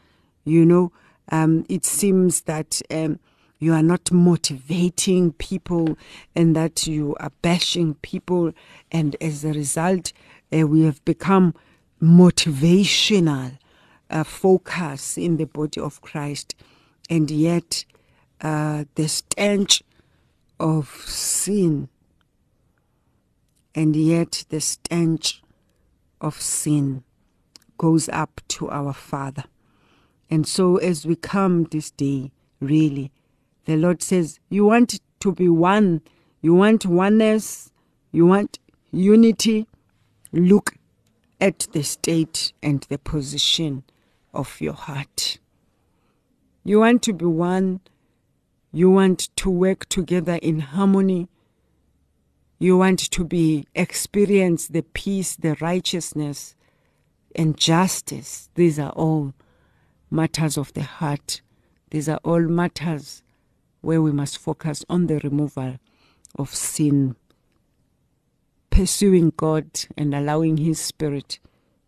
you 0.44 0.64
know, 0.64 0.92
um, 1.30 1.64
it 1.68 1.84
seems 1.84 2.42
that 2.42 2.80
um, 2.90 3.20
you 3.60 3.72
are 3.74 3.82
not 3.82 4.10
motivating 4.10 5.32
people 5.34 5.96
and 6.34 6.56
that 6.56 6.86
you 6.86 7.14
are 7.20 7.30
bashing 7.42 7.94
people. 7.96 8.52
And 8.90 9.16
as 9.20 9.44
a 9.44 9.52
result, 9.52 10.12
uh, 10.52 10.66
we 10.66 10.82
have 10.82 11.04
become 11.04 11.54
motivational 12.02 13.58
uh, 14.08 14.24
focus 14.24 15.16
in 15.16 15.36
the 15.36 15.44
body 15.44 15.80
of 15.80 16.00
Christ. 16.00 16.54
And 17.08 17.30
yet, 17.30 17.84
uh, 18.40 18.84
the 18.94 19.08
stench 19.08 19.82
of 20.60 21.04
sin, 21.06 21.88
and 23.74 23.96
yet 23.96 24.44
the 24.50 24.60
stench 24.60 25.42
of 26.20 26.40
sin 26.40 27.02
goes 27.78 28.08
up 28.10 28.42
to 28.46 28.70
our 28.70 28.92
Father. 28.92 29.44
And 30.28 30.46
so, 30.46 30.76
as 30.76 31.06
we 31.06 31.16
come 31.16 31.64
this 31.64 31.90
day, 31.90 32.30
really, 32.60 33.10
the 33.64 33.76
Lord 33.76 34.02
says, 34.02 34.38
You 34.50 34.66
want 34.66 35.00
to 35.20 35.32
be 35.32 35.48
one, 35.48 36.02
you 36.42 36.54
want 36.54 36.84
oneness, 36.86 37.72
you 38.12 38.26
want 38.26 38.58
unity. 38.92 39.66
Look 40.32 40.74
at 41.40 41.66
the 41.72 41.82
state 41.82 42.52
and 42.62 42.86
the 42.88 42.98
position 42.98 43.82
of 44.34 44.60
your 44.60 44.74
heart. 44.74 45.38
You 46.62 46.80
want 46.80 47.02
to 47.04 47.12
be 47.12 47.24
one, 47.24 47.80
you 48.72 48.90
want 48.90 49.34
to 49.36 49.50
work 49.50 49.88
together 49.88 50.38
in 50.42 50.60
harmony. 50.60 51.28
You 52.58 52.76
want 52.76 52.98
to 53.10 53.24
be 53.24 53.66
experience 53.74 54.68
the 54.68 54.82
peace, 54.82 55.34
the 55.34 55.56
righteousness, 55.60 56.54
and 57.34 57.56
justice. 57.56 58.48
These 58.54 58.78
are 58.78 58.90
all 58.90 59.32
matters 60.10 60.56
of 60.56 60.72
the 60.74 60.82
heart. 60.82 61.40
These 61.90 62.08
are 62.08 62.20
all 62.22 62.42
matters 62.42 63.22
where 63.80 64.02
we 64.02 64.12
must 64.12 64.38
focus 64.38 64.84
on 64.88 65.06
the 65.06 65.18
removal 65.18 65.76
of 66.36 66.54
sin, 66.54 67.16
pursuing 68.70 69.32
God 69.36 69.66
and 69.96 70.14
allowing 70.14 70.58
His 70.58 70.78
Spirit 70.78 71.40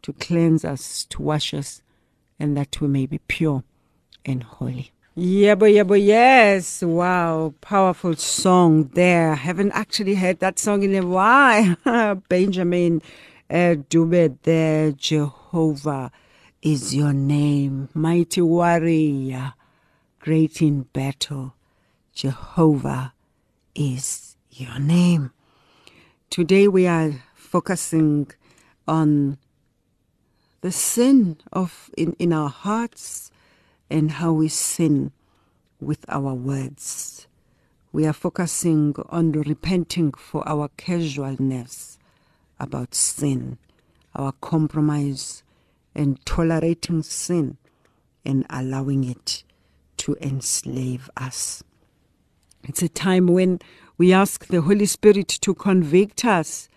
to 0.03 0.13
cleanse 0.15 0.65
us, 0.65 1.05
to 1.11 1.23
wash 1.23 1.55
us, 1.55 1.83
and 2.41 2.57
that 2.57 2.81
we 2.81 2.89
may 2.89 3.07
be 3.07 3.19
pure 3.19 3.63
and 4.25 4.43
holy. 4.43 4.91
Yeah, 5.15 5.57
but 5.57 5.67
yeah, 5.67 5.83
but 5.83 6.01
yes. 6.01 6.83
Wow, 6.83 7.53
powerful 7.61 8.17
song 8.17 8.85
there. 8.95 9.35
Haven't 9.35 9.73
actually 9.73 10.15
heard 10.15 10.39
that 10.41 10.59
song 10.59 10.83
in 10.83 10.95
a 10.95 11.05
while. 11.07 11.77
Benjamin 12.31 13.03
uh, 13.51 13.77
Dube 13.91 14.39
there, 14.45 14.93
Jehovah 14.93 16.11
is 16.63 16.95
your 16.95 17.13
name, 17.13 17.91
mighty 17.93 18.41
warrior, 18.41 19.53
great 20.19 20.63
in 20.63 20.85
battle. 20.95 21.57
Jehovah 22.15 23.13
is 23.75 24.37
your 24.51 24.79
name. 24.79 25.33
Today 26.31 26.69
we 26.69 26.87
are 26.87 27.23
focusing 27.35 28.31
on 28.89 29.37
the 30.63 30.73
sin 30.73 31.37
of 31.53 31.91
in, 31.99 32.17
in 32.19 32.33
our 32.33 32.49
hearts 32.49 33.32
and 33.93 34.13
how 34.13 34.33
we 34.33 34.49
sin 34.49 35.13
with 35.79 36.03
our 36.09 36.33
words. 36.33 37.27
We 37.93 38.07
are 38.07 38.15
focusing 38.15 38.95
on 39.11 39.33
repenting 39.33 40.13
for 40.13 40.49
our 40.49 40.71
casualness 40.79 41.99
about 42.59 42.95
sin, 42.95 43.59
our 44.15 44.33
compromise 44.41 45.43
and 45.95 46.25
tolerating 46.25 47.03
sin 47.03 47.59
and 48.25 48.47
allowing 48.49 49.05
it 49.05 49.45
to 49.99 50.17
enslave 50.23 51.11
us. 51.19 51.63
It's 52.65 52.83
a 52.83 52.89
time 52.89 53.27
when 53.27 53.59
we 53.99 54.15
ask 54.15 54.47
the 54.47 54.63
Holy 54.63 54.87
Spirit 54.87 55.29
to 55.29 55.55
convict 55.55 56.25
us 56.25 56.71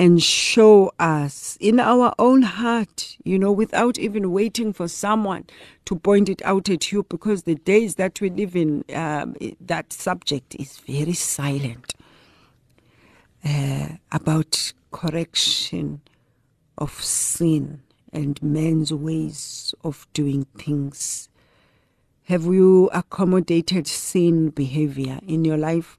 and 0.00 0.22
show 0.22 0.90
us 0.98 1.58
in 1.60 1.78
our 1.78 2.14
own 2.18 2.40
heart, 2.40 3.18
you 3.22 3.38
know, 3.38 3.52
without 3.52 3.98
even 3.98 4.32
waiting 4.32 4.72
for 4.72 4.88
someone 4.88 5.44
to 5.84 5.94
point 5.94 6.30
it 6.30 6.40
out 6.40 6.70
at 6.70 6.90
you, 6.90 7.02
because 7.10 7.42
the 7.42 7.56
days 7.56 7.96
that 7.96 8.18
we 8.18 8.30
live 8.30 8.56
in, 8.56 8.82
um, 8.94 9.36
that 9.60 9.92
subject 9.92 10.56
is 10.58 10.78
very 10.78 11.12
silent 11.12 11.92
uh, 13.44 13.88
about 14.10 14.72
correction 14.90 16.00
of 16.78 17.04
sin 17.04 17.82
and 18.10 18.42
men's 18.42 18.94
ways 18.94 19.74
of 19.84 20.06
doing 20.14 20.46
things? 20.56 21.28
Have 22.22 22.44
you 22.44 22.88
accommodated 22.94 23.86
sin 23.86 24.48
behavior 24.48 25.20
in 25.26 25.44
your 25.44 25.58
life 25.58 25.98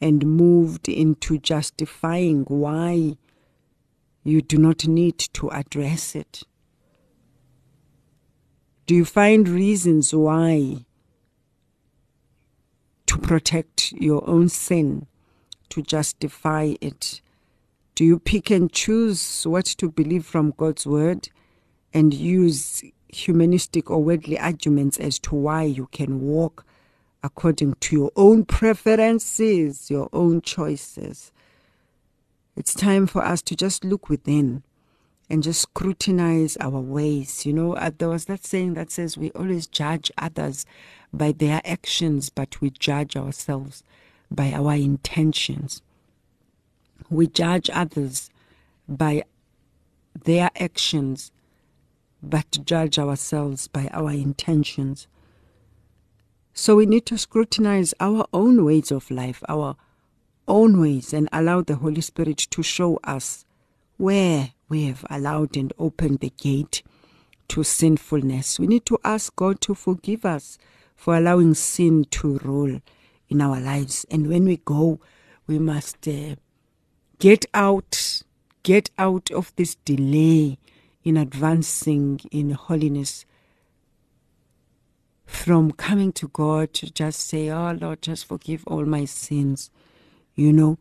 and 0.00 0.24
moved 0.24 0.88
into 0.88 1.38
justifying 1.38 2.44
why 2.44 3.16
you 4.22 4.42
do 4.42 4.58
not 4.58 4.86
need 4.86 5.18
to 5.18 5.50
address 5.50 6.14
it? 6.14 6.42
Do 8.86 8.94
you 8.94 9.04
find 9.04 9.48
reasons 9.48 10.14
why 10.14 10.84
to 13.06 13.18
protect 13.18 13.92
your 13.92 14.28
own 14.28 14.48
sin, 14.48 15.06
to 15.70 15.82
justify 15.82 16.74
it? 16.80 17.20
Do 17.94 18.04
you 18.04 18.18
pick 18.18 18.50
and 18.50 18.72
choose 18.72 19.46
what 19.46 19.66
to 19.66 19.90
believe 19.90 20.24
from 20.24 20.54
God's 20.56 20.86
word? 20.86 21.28
and 21.94 22.14
use 22.14 22.82
humanistic 23.08 23.90
or 23.90 24.02
worldly 24.02 24.38
arguments 24.38 24.98
as 24.98 25.18
to 25.18 25.34
why 25.34 25.64
you 25.64 25.88
can 25.92 26.20
walk 26.20 26.64
according 27.22 27.74
to 27.74 27.96
your 27.96 28.10
own 28.16 28.44
preferences, 28.44 29.90
your 29.90 30.08
own 30.12 30.40
choices. 30.40 31.30
It's 32.54 32.74
time 32.74 33.06
for 33.06 33.24
us 33.24 33.40
to 33.42 33.56
just 33.56 33.84
look 33.84 34.08
within 34.08 34.62
and 35.30 35.42
just 35.42 35.62
scrutinize 35.62 36.58
our 36.60 36.80
ways. 36.80 37.46
You 37.46 37.54
know, 37.54 37.74
uh, 37.74 37.90
there 37.96 38.10
was 38.10 38.26
that 38.26 38.44
saying 38.44 38.74
that 38.74 38.90
says 38.90 39.16
we 39.16 39.30
always 39.30 39.66
judge 39.66 40.12
others 40.18 40.66
by 41.12 41.32
their 41.32 41.62
actions, 41.64 42.28
but 42.28 42.60
we 42.60 42.70
judge 42.70 43.16
ourselves 43.16 43.82
by 44.30 44.52
our 44.52 44.74
intentions. 44.74 45.80
We 47.08 47.26
judge 47.26 47.70
others 47.72 48.30
by 48.86 49.24
their 50.24 50.50
actions, 50.56 51.30
but 52.22 52.58
judge 52.64 52.98
ourselves 52.98 53.68
by 53.68 53.88
our 53.92 54.10
intentions. 54.10 55.06
So 56.52 56.76
we 56.76 56.84
need 56.84 57.06
to 57.06 57.16
scrutinize 57.16 57.94
our 57.98 58.26
own 58.34 58.64
ways 58.64 58.90
of 58.90 59.10
life, 59.10 59.42
our 59.48 59.76
own 60.48 60.80
ways, 60.80 61.12
and 61.12 61.28
allow 61.32 61.62
the 61.62 61.76
Holy 61.76 62.00
Spirit 62.00 62.38
to 62.38 62.62
show 62.62 62.98
us 63.04 63.44
where 63.96 64.52
we 64.68 64.86
have 64.86 65.04
allowed 65.10 65.56
and 65.56 65.72
opened 65.78 66.20
the 66.20 66.30
gate 66.30 66.82
to 67.48 67.62
sinfulness. 67.62 68.58
We 68.58 68.66
need 68.66 68.86
to 68.86 68.98
ask 69.04 69.34
God 69.36 69.60
to 69.62 69.74
forgive 69.74 70.24
us 70.24 70.58
for 70.96 71.16
allowing 71.16 71.54
sin 71.54 72.06
to 72.10 72.38
rule 72.38 72.80
in 73.28 73.40
our 73.40 73.60
lives. 73.60 74.06
And 74.10 74.28
when 74.28 74.44
we 74.44 74.58
go, 74.58 75.00
we 75.46 75.58
must 75.58 76.06
uh, 76.08 76.36
get 77.18 77.44
out, 77.52 78.22
get 78.62 78.90
out 78.98 79.30
of 79.30 79.52
this 79.56 79.74
delay 79.74 80.58
in 81.04 81.16
advancing 81.16 82.20
in 82.30 82.52
holiness 82.52 83.24
from 85.26 85.72
coming 85.72 86.12
to 86.12 86.28
God 86.28 86.72
to 86.74 86.90
just 86.92 87.20
say, 87.20 87.50
Oh 87.50 87.72
Lord, 87.72 88.02
just 88.02 88.26
forgive 88.26 88.64
all 88.66 88.84
my 88.84 89.04
sins. 89.04 89.70
You 90.34 90.50
know, 90.50 90.78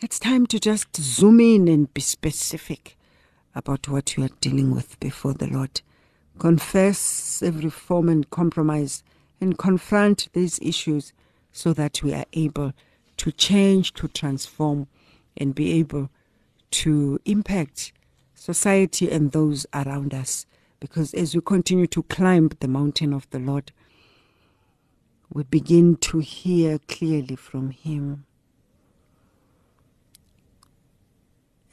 it's 0.00 0.18
time 0.18 0.46
to 0.46 0.58
just 0.58 0.96
zoom 0.96 1.40
in 1.40 1.68
and 1.68 1.92
be 1.92 2.00
specific 2.00 2.96
about 3.54 3.86
what 3.86 4.16
you 4.16 4.24
are 4.24 4.30
dealing 4.40 4.74
with 4.74 4.98
before 4.98 5.34
the 5.34 5.46
Lord. 5.46 5.82
Confess 6.38 7.42
every 7.42 7.68
form 7.68 8.08
and 8.08 8.30
compromise 8.30 9.02
and 9.42 9.58
confront 9.58 10.32
these 10.32 10.58
issues 10.62 11.12
so 11.52 11.74
that 11.74 12.02
we 12.02 12.14
are 12.14 12.24
able 12.32 12.72
to 13.18 13.30
change, 13.30 13.92
to 13.92 14.08
transform, 14.08 14.86
and 15.36 15.54
be 15.54 15.72
able 15.72 16.08
to 16.70 17.20
impact 17.26 17.92
society 18.34 19.10
and 19.10 19.32
those 19.32 19.66
around 19.74 20.14
us. 20.14 20.46
Because 20.80 21.12
as 21.12 21.34
we 21.34 21.42
continue 21.42 21.86
to 21.88 22.04
climb 22.04 22.48
the 22.60 22.68
mountain 22.68 23.12
of 23.12 23.28
the 23.28 23.38
Lord, 23.38 23.70
we 25.30 25.42
begin 25.42 25.96
to 25.96 26.20
hear 26.20 26.78
clearly 26.88 27.36
from 27.36 27.68
Him. 27.68 28.24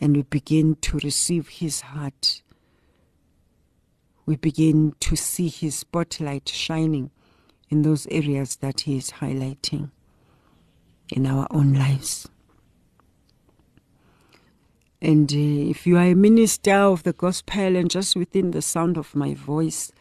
And 0.01 0.15
we 0.15 0.23
begin 0.23 0.75
to 0.81 0.99
receive 0.99 1.47
His 1.49 1.81
heart. 1.81 2.41
we 4.29 4.35
begin 4.35 4.93
to 4.99 5.15
see 5.15 5.47
His 5.49 5.73
spotlight 5.73 6.47
shining 6.49 7.09
in 7.69 7.81
those 7.81 8.05
areas 8.11 8.57
that 8.57 8.81
He 8.81 8.95
is 8.95 9.13
highlighting 9.13 9.89
in 11.11 11.25
our 11.25 11.47
own 11.49 11.73
lives. 11.73 12.29
And 15.01 15.31
uh, 15.33 15.35
if 15.35 15.87
you 15.87 15.97
are 15.97 16.11
a 16.11 16.13
minister 16.13 16.75
of 16.75 17.01
the 17.01 17.13
gospel 17.13 17.75
and 17.75 17.89
just 17.89 18.15
within 18.15 18.51
the 18.51 18.61
sound 18.61 18.97
of 18.97 19.15
my 19.15 19.33
voice 19.33 19.91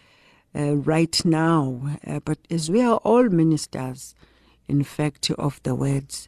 uh, 0.55 0.77
right 0.77 1.25
now, 1.25 1.81
uh, 2.07 2.21
but 2.21 2.39
as 2.51 2.71
we 2.71 2.83
are 2.83 2.99
all 2.99 3.31
ministers, 3.31 4.15
in 4.69 4.85
fact, 4.85 5.31
of 5.39 5.59
the 5.63 5.75
words, 5.75 6.28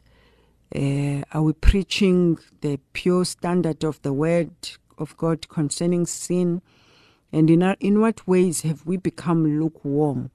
uh, 0.75 1.21
are 1.33 1.41
we 1.41 1.53
preaching 1.53 2.39
the 2.61 2.79
pure 2.93 3.25
standard 3.25 3.83
of 3.83 4.01
the 4.01 4.13
word 4.13 4.51
of 4.97 5.17
God 5.17 5.49
concerning 5.49 6.05
sin? 6.05 6.61
And 7.31 7.49
in, 7.49 7.63
our, 7.63 7.75
in 7.79 7.99
what 7.99 8.25
ways 8.27 8.61
have 8.61 8.85
we 8.85 8.97
become 8.97 9.59
lukewarm 9.59 10.31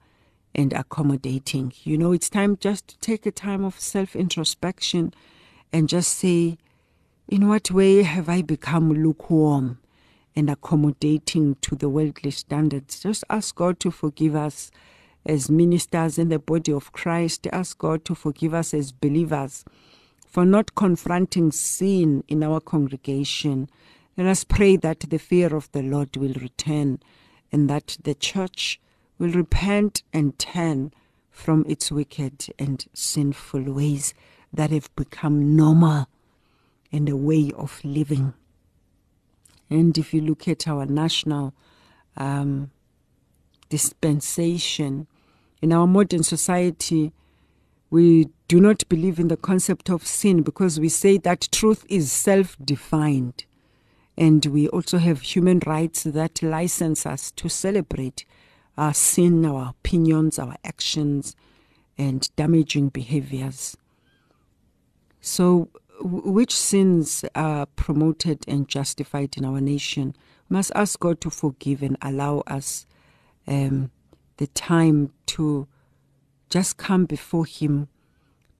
and 0.53 0.73
accommodating? 0.73 1.73
You 1.83 1.97
know, 1.97 2.11
it's 2.11 2.29
time 2.29 2.57
just 2.57 2.87
to 2.89 2.97
take 2.99 3.25
a 3.25 3.31
time 3.31 3.63
of 3.63 3.79
self 3.79 4.15
introspection 4.15 5.13
and 5.73 5.89
just 5.89 6.17
say, 6.17 6.57
in 7.27 7.47
what 7.47 7.71
way 7.71 8.03
have 8.03 8.29
I 8.29 8.41
become 8.41 8.93
lukewarm 8.93 9.79
and 10.35 10.49
accommodating 10.49 11.55
to 11.61 11.75
the 11.75 11.89
worldly 11.89 12.31
standards? 12.31 12.99
Just 12.99 13.23
ask 13.29 13.55
God 13.55 13.79
to 13.81 13.91
forgive 13.91 14.35
us 14.35 14.71
as 15.25 15.49
ministers 15.49 16.17
in 16.17 16.29
the 16.29 16.39
body 16.39 16.71
of 16.71 16.93
Christ. 16.93 17.47
Ask 17.51 17.79
God 17.79 18.05
to 18.05 18.15
forgive 18.15 18.53
us 18.53 18.73
as 18.73 18.91
believers 18.91 19.65
for 20.27 20.45
not 20.45 20.75
confronting 20.75 21.51
sin 21.51 22.23
in 22.27 22.43
our 22.43 22.59
congregation. 22.59 23.69
Let 24.17 24.27
us 24.27 24.43
pray 24.43 24.75
that 24.75 24.99
the 24.99 25.17
fear 25.17 25.55
of 25.55 25.71
the 25.71 25.81
Lord 25.81 26.17
will 26.17 26.33
return 26.33 26.99
and 27.51 27.69
that 27.69 27.97
the 28.03 28.13
church 28.13 28.79
will 29.17 29.31
repent 29.31 30.03
and 30.11 30.37
turn 30.37 30.91
from 31.31 31.65
its 31.67 31.91
wicked 31.91 32.47
and 32.59 32.85
sinful 32.93 33.63
ways 33.63 34.13
that 34.53 34.69
have 34.71 34.93
become 34.95 35.55
normal 35.55 36.07
and 36.91 37.07
a 37.07 37.15
way 37.15 37.51
of 37.55 37.79
living. 37.83 38.33
And 39.69 39.97
if 39.97 40.13
you 40.13 40.21
look 40.21 40.47
at 40.47 40.67
our 40.67 40.85
national 40.85 41.53
um, 42.15 42.71
dispensation, 43.69 45.07
in 45.61 45.73
our 45.73 45.87
modern 45.87 46.23
society, 46.23 47.11
we 47.89 48.29
do 48.47 48.59
not 48.59 48.87
believe 48.89 49.19
in 49.19 49.27
the 49.27 49.37
concept 49.37 49.89
of 49.89 50.05
sin 50.05 50.41
because 50.41 50.79
we 50.79 50.89
say 50.89 51.17
that 51.17 51.49
truth 51.51 51.85
is 51.89 52.11
self 52.11 52.57
defined. 52.63 53.45
And 54.17 54.45
we 54.47 54.67
also 54.69 54.97
have 54.97 55.21
human 55.21 55.59
rights 55.65 56.03
that 56.03 56.41
license 56.41 57.05
us 57.05 57.31
to 57.31 57.49
celebrate 57.49 58.25
our 58.77 58.93
sin, 58.93 59.45
our 59.45 59.69
opinions, 59.69 60.39
our 60.39 60.55
actions, 60.63 61.35
and 61.97 62.29
damaging 62.35 62.89
behaviors. 62.89 63.77
So 65.21 65.69
which 65.99 66.55
sins 66.55 67.25
are 67.35 67.65
promoted 67.65 68.45
and 68.47 68.67
justified 68.67 69.35
in 69.37 69.45
our 69.45 69.61
nation, 69.61 70.15
we 70.49 70.55
must 70.55 70.71
ask 70.75 70.99
God 70.99 71.21
to 71.21 71.29
forgive 71.29 71.81
and 71.81 71.97
allow 72.01 72.43
us 72.47 72.85
um, 73.47 73.91
the 74.37 74.47
time 74.47 75.11
to 75.27 75.67
just 76.49 76.77
come 76.77 77.05
before 77.05 77.45
Him, 77.45 77.87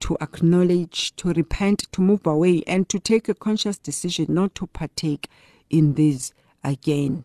to 0.00 0.16
acknowledge, 0.20 1.14
to 1.16 1.32
repent, 1.32 1.86
to 1.92 2.00
move 2.00 2.26
away, 2.26 2.62
and 2.66 2.88
to 2.88 2.98
take 2.98 3.28
a 3.28 3.34
conscious 3.34 3.78
decision 3.78 4.26
not 4.28 4.54
to 4.56 4.66
partake 4.66 5.28
in 5.70 5.94
this 5.94 6.32
again. 6.62 7.24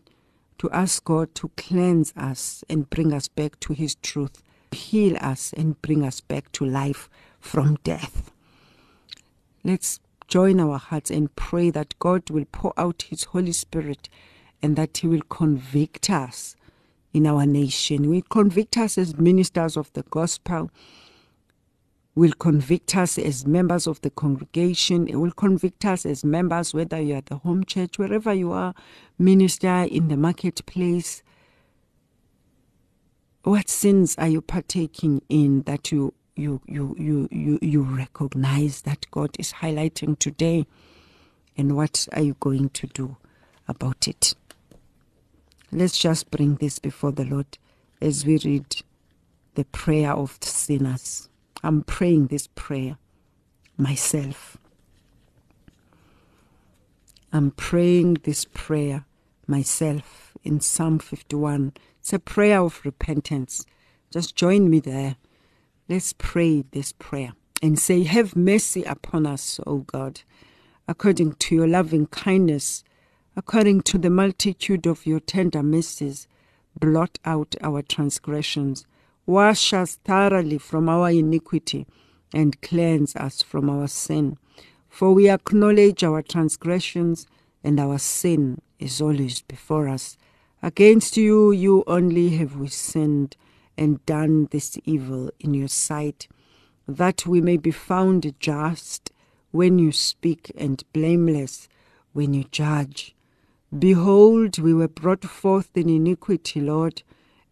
To 0.58 0.70
ask 0.70 1.04
God 1.04 1.34
to 1.36 1.50
cleanse 1.56 2.12
us 2.16 2.64
and 2.68 2.88
bring 2.88 3.12
us 3.12 3.28
back 3.28 3.60
to 3.60 3.72
His 3.72 3.94
truth, 3.96 4.42
heal 4.72 5.16
us 5.20 5.52
and 5.56 5.80
bring 5.82 6.04
us 6.04 6.20
back 6.20 6.50
to 6.52 6.64
life 6.64 7.08
from 7.38 7.76
death. 7.84 8.30
Let's 9.62 10.00
join 10.26 10.60
our 10.60 10.78
hearts 10.78 11.10
and 11.10 11.34
pray 11.36 11.70
that 11.70 11.98
God 11.98 12.30
will 12.30 12.46
pour 12.50 12.72
out 12.76 13.06
His 13.08 13.24
Holy 13.24 13.52
Spirit 13.52 14.08
and 14.62 14.76
that 14.76 14.98
He 14.98 15.06
will 15.06 15.22
convict 15.22 16.08
us 16.10 16.56
in 17.14 17.26
our 17.26 17.46
nation. 17.46 18.10
Will 18.10 18.22
convict 18.22 18.76
us 18.76 18.98
as 18.98 19.16
ministers 19.16 19.76
of 19.76 19.90
the 19.94 20.02
gospel. 20.10 20.70
Will 22.14 22.32
convict 22.32 22.96
us 22.96 23.18
as 23.18 23.46
members 23.46 23.86
of 23.86 24.00
the 24.02 24.10
congregation. 24.10 25.08
It 25.08 25.16
will 25.16 25.32
convict 25.32 25.84
us 25.84 26.04
as 26.04 26.24
members, 26.24 26.74
whether 26.74 27.00
you 27.00 27.14
are 27.14 27.22
the 27.22 27.38
home 27.38 27.64
church, 27.64 27.98
wherever 27.98 28.34
you 28.34 28.52
are, 28.52 28.74
minister 29.18 29.84
in 29.90 30.08
the 30.08 30.16
marketplace. 30.16 31.22
What 33.44 33.68
sins 33.68 34.16
are 34.18 34.28
you 34.28 34.42
partaking 34.42 35.22
in 35.28 35.62
that 35.62 35.92
you 35.92 36.14
you 36.36 36.60
you 36.66 36.96
you 36.98 37.28
you 37.30 37.58
you 37.62 37.82
recognize 37.82 38.82
that 38.82 39.06
God 39.10 39.36
is 39.38 39.54
highlighting 39.54 40.18
today 40.18 40.66
and 41.56 41.76
what 41.76 42.08
are 42.12 42.22
you 42.22 42.36
going 42.40 42.70
to 42.70 42.86
do 42.88 43.16
about 43.68 44.08
it 44.08 44.34
let's 45.74 45.98
just 45.98 46.30
bring 46.30 46.56
this 46.56 46.78
before 46.78 47.12
the 47.12 47.24
Lord 47.24 47.58
as 48.00 48.24
we 48.24 48.38
read 48.38 48.82
the 49.54 49.64
prayer 49.64 50.12
of 50.12 50.38
the 50.40 50.46
sinners. 50.46 51.28
I'm 51.62 51.82
praying 51.82 52.28
this 52.28 52.48
prayer 52.54 52.98
myself. 53.76 54.56
I'm 57.32 57.50
praying 57.50 58.18
this 58.24 58.44
prayer 58.44 59.04
myself 59.46 60.36
in 60.44 60.60
psalm 60.60 60.98
51 60.98 61.72
it's 62.04 62.12
a 62.12 62.18
prayer 62.18 62.60
of 62.60 62.84
repentance. 62.84 63.64
Just 64.12 64.36
join 64.36 64.68
me 64.68 64.78
there. 64.78 65.16
Let's 65.88 66.12
pray 66.12 66.62
this 66.70 66.92
prayer 66.92 67.32
and 67.62 67.78
say, 67.78 68.02
Have 68.02 68.36
mercy 68.36 68.82
upon 68.82 69.26
us, 69.26 69.58
O 69.66 69.78
God, 69.78 70.20
according 70.86 71.32
to 71.36 71.54
your 71.54 71.66
loving 71.66 72.06
kindness, 72.08 72.84
according 73.36 73.82
to 73.82 73.98
the 73.98 74.10
multitude 74.10 74.86
of 74.86 75.06
your 75.06 75.20
tender 75.20 75.62
mercies. 75.62 76.28
Blot 76.78 77.18
out 77.24 77.54
our 77.62 77.82
transgressions, 77.82 78.86
wash 79.26 79.72
us 79.72 79.96
thoroughly 80.04 80.58
from 80.58 80.88
our 80.88 81.10
iniquity, 81.10 81.86
and 82.32 82.60
cleanse 82.62 83.14
us 83.16 83.42
from 83.42 83.70
our 83.70 83.86
sin. 83.86 84.36
For 84.88 85.12
we 85.12 85.28
acknowledge 85.28 86.02
our 86.04 86.22
transgressions, 86.22 87.26
and 87.62 87.80
our 87.80 87.98
sin 87.98 88.60
is 88.78 89.00
always 89.00 89.42
before 89.42 89.88
us. 89.88 90.16
Against 90.62 91.16
you, 91.16 91.52
you 91.52 91.84
only 91.86 92.30
have 92.36 92.56
we 92.56 92.68
sinned 92.68 93.36
and 93.76 94.04
done 94.06 94.48
this 94.50 94.78
evil 94.84 95.30
in 95.40 95.54
your 95.54 95.68
sight, 95.68 96.28
that 96.86 97.26
we 97.26 97.40
may 97.40 97.56
be 97.56 97.70
found 97.70 98.34
just 98.38 99.10
when 99.50 99.78
you 99.78 99.92
speak 99.92 100.50
and 100.56 100.82
blameless 100.92 101.68
when 102.12 102.34
you 102.34 102.44
judge. 102.44 103.13
Behold, 103.78 104.58
we 104.58 104.72
were 104.72 104.86
brought 104.86 105.24
forth 105.24 105.76
in 105.76 105.88
iniquity, 105.88 106.60
Lord, 106.60 107.02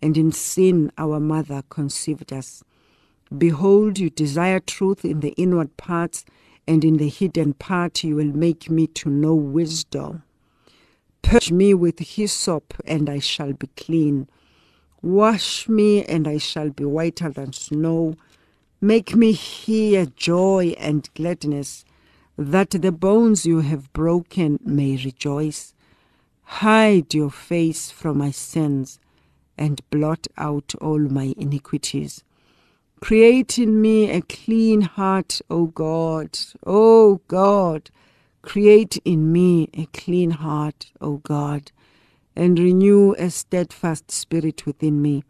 and 0.00 0.16
in 0.16 0.30
sin 0.30 0.92
our 0.96 1.18
mother 1.18 1.64
conceived 1.68 2.32
us. 2.32 2.62
Behold, 3.36 3.98
you 3.98 4.08
desire 4.08 4.60
truth 4.60 5.04
in 5.04 5.18
the 5.18 5.32
inward 5.32 5.76
parts, 5.76 6.24
and 6.68 6.84
in 6.84 6.98
the 6.98 7.08
hidden 7.08 7.54
part 7.54 8.04
you 8.04 8.14
will 8.14 8.32
make 8.32 8.70
me 8.70 8.86
to 8.86 9.08
know 9.08 9.34
wisdom. 9.34 10.22
Purge 11.22 11.50
me 11.50 11.74
with 11.74 11.98
hyssop, 11.98 12.72
and 12.84 13.10
I 13.10 13.18
shall 13.18 13.52
be 13.52 13.66
clean. 13.76 14.28
Wash 15.00 15.68
me, 15.68 16.04
and 16.04 16.28
I 16.28 16.38
shall 16.38 16.70
be 16.70 16.84
whiter 16.84 17.30
than 17.30 17.52
snow. 17.52 18.14
Make 18.80 19.16
me 19.16 19.32
hear 19.32 20.06
joy 20.06 20.76
and 20.78 21.08
gladness, 21.14 21.84
that 22.38 22.70
the 22.70 22.92
bones 22.92 23.44
you 23.44 23.60
have 23.60 23.92
broken 23.92 24.60
may 24.64 24.96
rejoice. 25.04 25.74
Hide 26.60 27.14
your 27.14 27.30
face 27.30 27.90
from 27.90 28.18
my 28.18 28.30
sins, 28.30 28.98
and 29.56 29.80
blot 29.90 30.26
out 30.36 30.74
all 30.80 30.98
my 30.98 31.34
iniquities. 31.36 32.24
Create 33.00 33.58
in 33.58 33.80
me 33.80 34.10
a 34.10 34.22
clean 34.22 34.82
heart, 34.82 35.40
O 35.50 35.66
God. 35.66 36.38
O 36.64 37.20
God, 37.28 37.90
create 38.42 38.98
in 39.04 39.32
me 39.32 39.68
a 39.74 39.86
clean 39.86 40.32
heart, 40.32 40.92
O 41.00 41.16
God 41.18 41.72
and 42.34 42.58
renew 42.58 43.14
a 43.18 43.30
steadfast 43.30 44.10
spirit 44.10 44.66
within 44.66 45.02
me. 45.02 45.24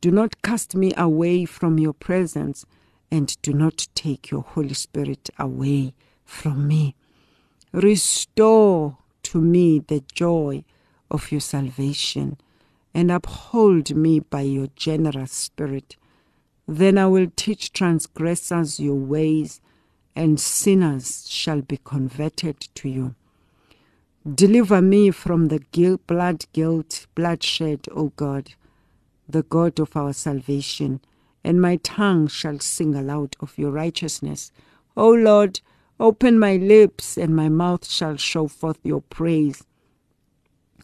Do 0.00 0.10
not 0.10 0.42
cast 0.42 0.74
me 0.74 0.92
away 0.96 1.44
from 1.44 1.78
your 1.78 1.92
presence, 1.92 2.66
and 3.10 3.40
do 3.42 3.52
not 3.52 3.86
take 3.94 4.30
your 4.30 4.42
Holy 4.42 4.74
Spirit 4.74 5.30
away 5.38 5.94
from 6.24 6.66
me. 6.66 6.96
Restore 7.72 8.98
to 9.32 9.40
me 9.40 9.78
the 9.78 10.04
joy 10.12 10.62
of 11.10 11.32
your 11.32 11.40
salvation, 11.40 12.36
and 12.92 13.10
uphold 13.10 13.96
me 13.96 14.20
by 14.20 14.42
your 14.42 14.68
generous 14.76 15.32
spirit. 15.32 15.96
Then 16.68 16.98
I 16.98 17.06
will 17.06 17.28
teach 17.34 17.72
transgressors 17.72 18.78
your 18.78 18.94
ways, 18.94 19.62
and 20.14 20.38
sinners 20.38 21.26
shall 21.30 21.62
be 21.62 21.78
converted 21.82 22.60
to 22.74 22.90
you. 22.90 23.14
Deliver 24.34 24.82
me 24.82 25.10
from 25.10 25.48
the 25.48 25.60
guilt, 25.72 26.06
blood 26.06 26.44
guilt, 26.52 27.06
bloodshed, 27.14 27.86
O 27.90 28.12
God, 28.16 28.52
the 29.26 29.44
God 29.44 29.80
of 29.80 29.96
our 29.96 30.12
salvation, 30.12 31.00
and 31.42 31.58
my 31.58 31.76
tongue 31.76 32.26
shall 32.26 32.58
sing 32.58 32.94
aloud 32.94 33.34
of 33.40 33.56
your 33.56 33.70
righteousness. 33.70 34.52
O 34.94 35.08
Lord, 35.08 35.62
open 36.02 36.36
my 36.36 36.56
lips, 36.56 37.16
and 37.16 37.34
my 37.34 37.48
mouth 37.48 37.88
shall 37.88 38.16
show 38.16 38.48
forth 38.48 38.78
your 38.82 39.00
praise. 39.02 39.64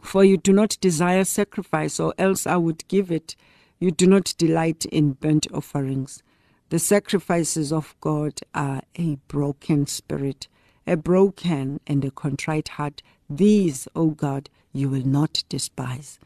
For 0.00 0.24
you 0.24 0.36
do 0.36 0.52
not 0.52 0.78
desire 0.80 1.24
sacrifice, 1.24 1.98
or 1.98 2.14
else 2.16 2.46
I 2.46 2.56
would 2.56 2.86
give 2.86 3.10
it. 3.10 3.34
You 3.80 3.90
do 3.90 4.06
not 4.06 4.32
delight 4.38 4.84
in 4.86 5.14
burnt 5.14 5.48
offerings. 5.52 6.22
The 6.68 6.78
sacrifices 6.78 7.72
of 7.72 7.96
God 8.00 8.40
are 8.54 8.82
a 8.94 9.16
broken 9.26 9.88
spirit, 9.88 10.46
a 10.86 10.96
broken 10.96 11.80
and 11.86 12.04
a 12.04 12.12
contrite 12.12 12.68
heart. 12.68 13.02
These, 13.28 13.88
O 13.96 14.10
God, 14.10 14.48
you 14.72 14.88
will 14.88 15.06
not 15.06 15.42
despise. 15.48 16.20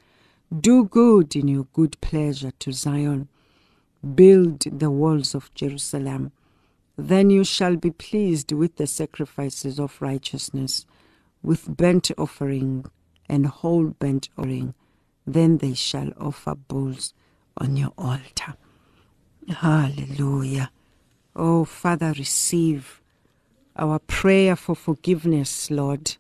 Do 0.55 0.85
good 0.85 1.35
in 1.35 1.49
your 1.49 1.67
good 1.73 1.99
pleasure 2.03 2.53
to 2.59 2.73
Zion. 2.73 3.29
Build 4.15 4.61
the 4.61 4.91
walls 4.91 5.35
of 5.35 5.55
Jerusalem. 5.55 6.33
Then 6.97 7.31
you 7.31 7.45
shall 7.45 7.77
be 7.77 7.91
pleased 7.91 8.53
with 8.53 8.77
the 8.77 8.87
sacrifices 8.87 9.81
of 9.81 10.01
righteousness, 10.01 10.87
with 11.43 11.77
burnt 11.77 12.11
offering 12.19 12.85
and 13.29 13.47
whole 13.47 13.89
burnt 13.89 14.29
offering. 14.37 14.75
Then 15.27 15.59
they 15.59 15.75
shall 15.75 16.11
offer 16.19 16.55
bulls 16.55 17.15
on 17.57 17.77
your 17.77 17.93
altar. 17.97 18.57
Hallelujah. 19.49 20.71
Oh, 21.35 21.65
Father, 21.65 22.13
receive 22.17 23.01
our 23.77 23.99
prayer 23.99 24.55
for 24.55 24.75
forgiveness, 24.75 25.71
Lord. 25.71 26.17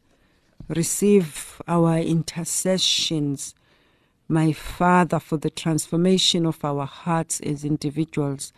Receive 0.69 1.61
our 1.69 1.99
intercessions, 1.99 3.55
my 4.29 4.53
Father, 4.53 5.19
for 5.19 5.37
the 5.37 5.51
transformation 5.51 6.47
of 6.47 6.65
our 6.65 6.87
hearts 6.87 7.41
as 7.41 7.65
individuals, 7.65 8.53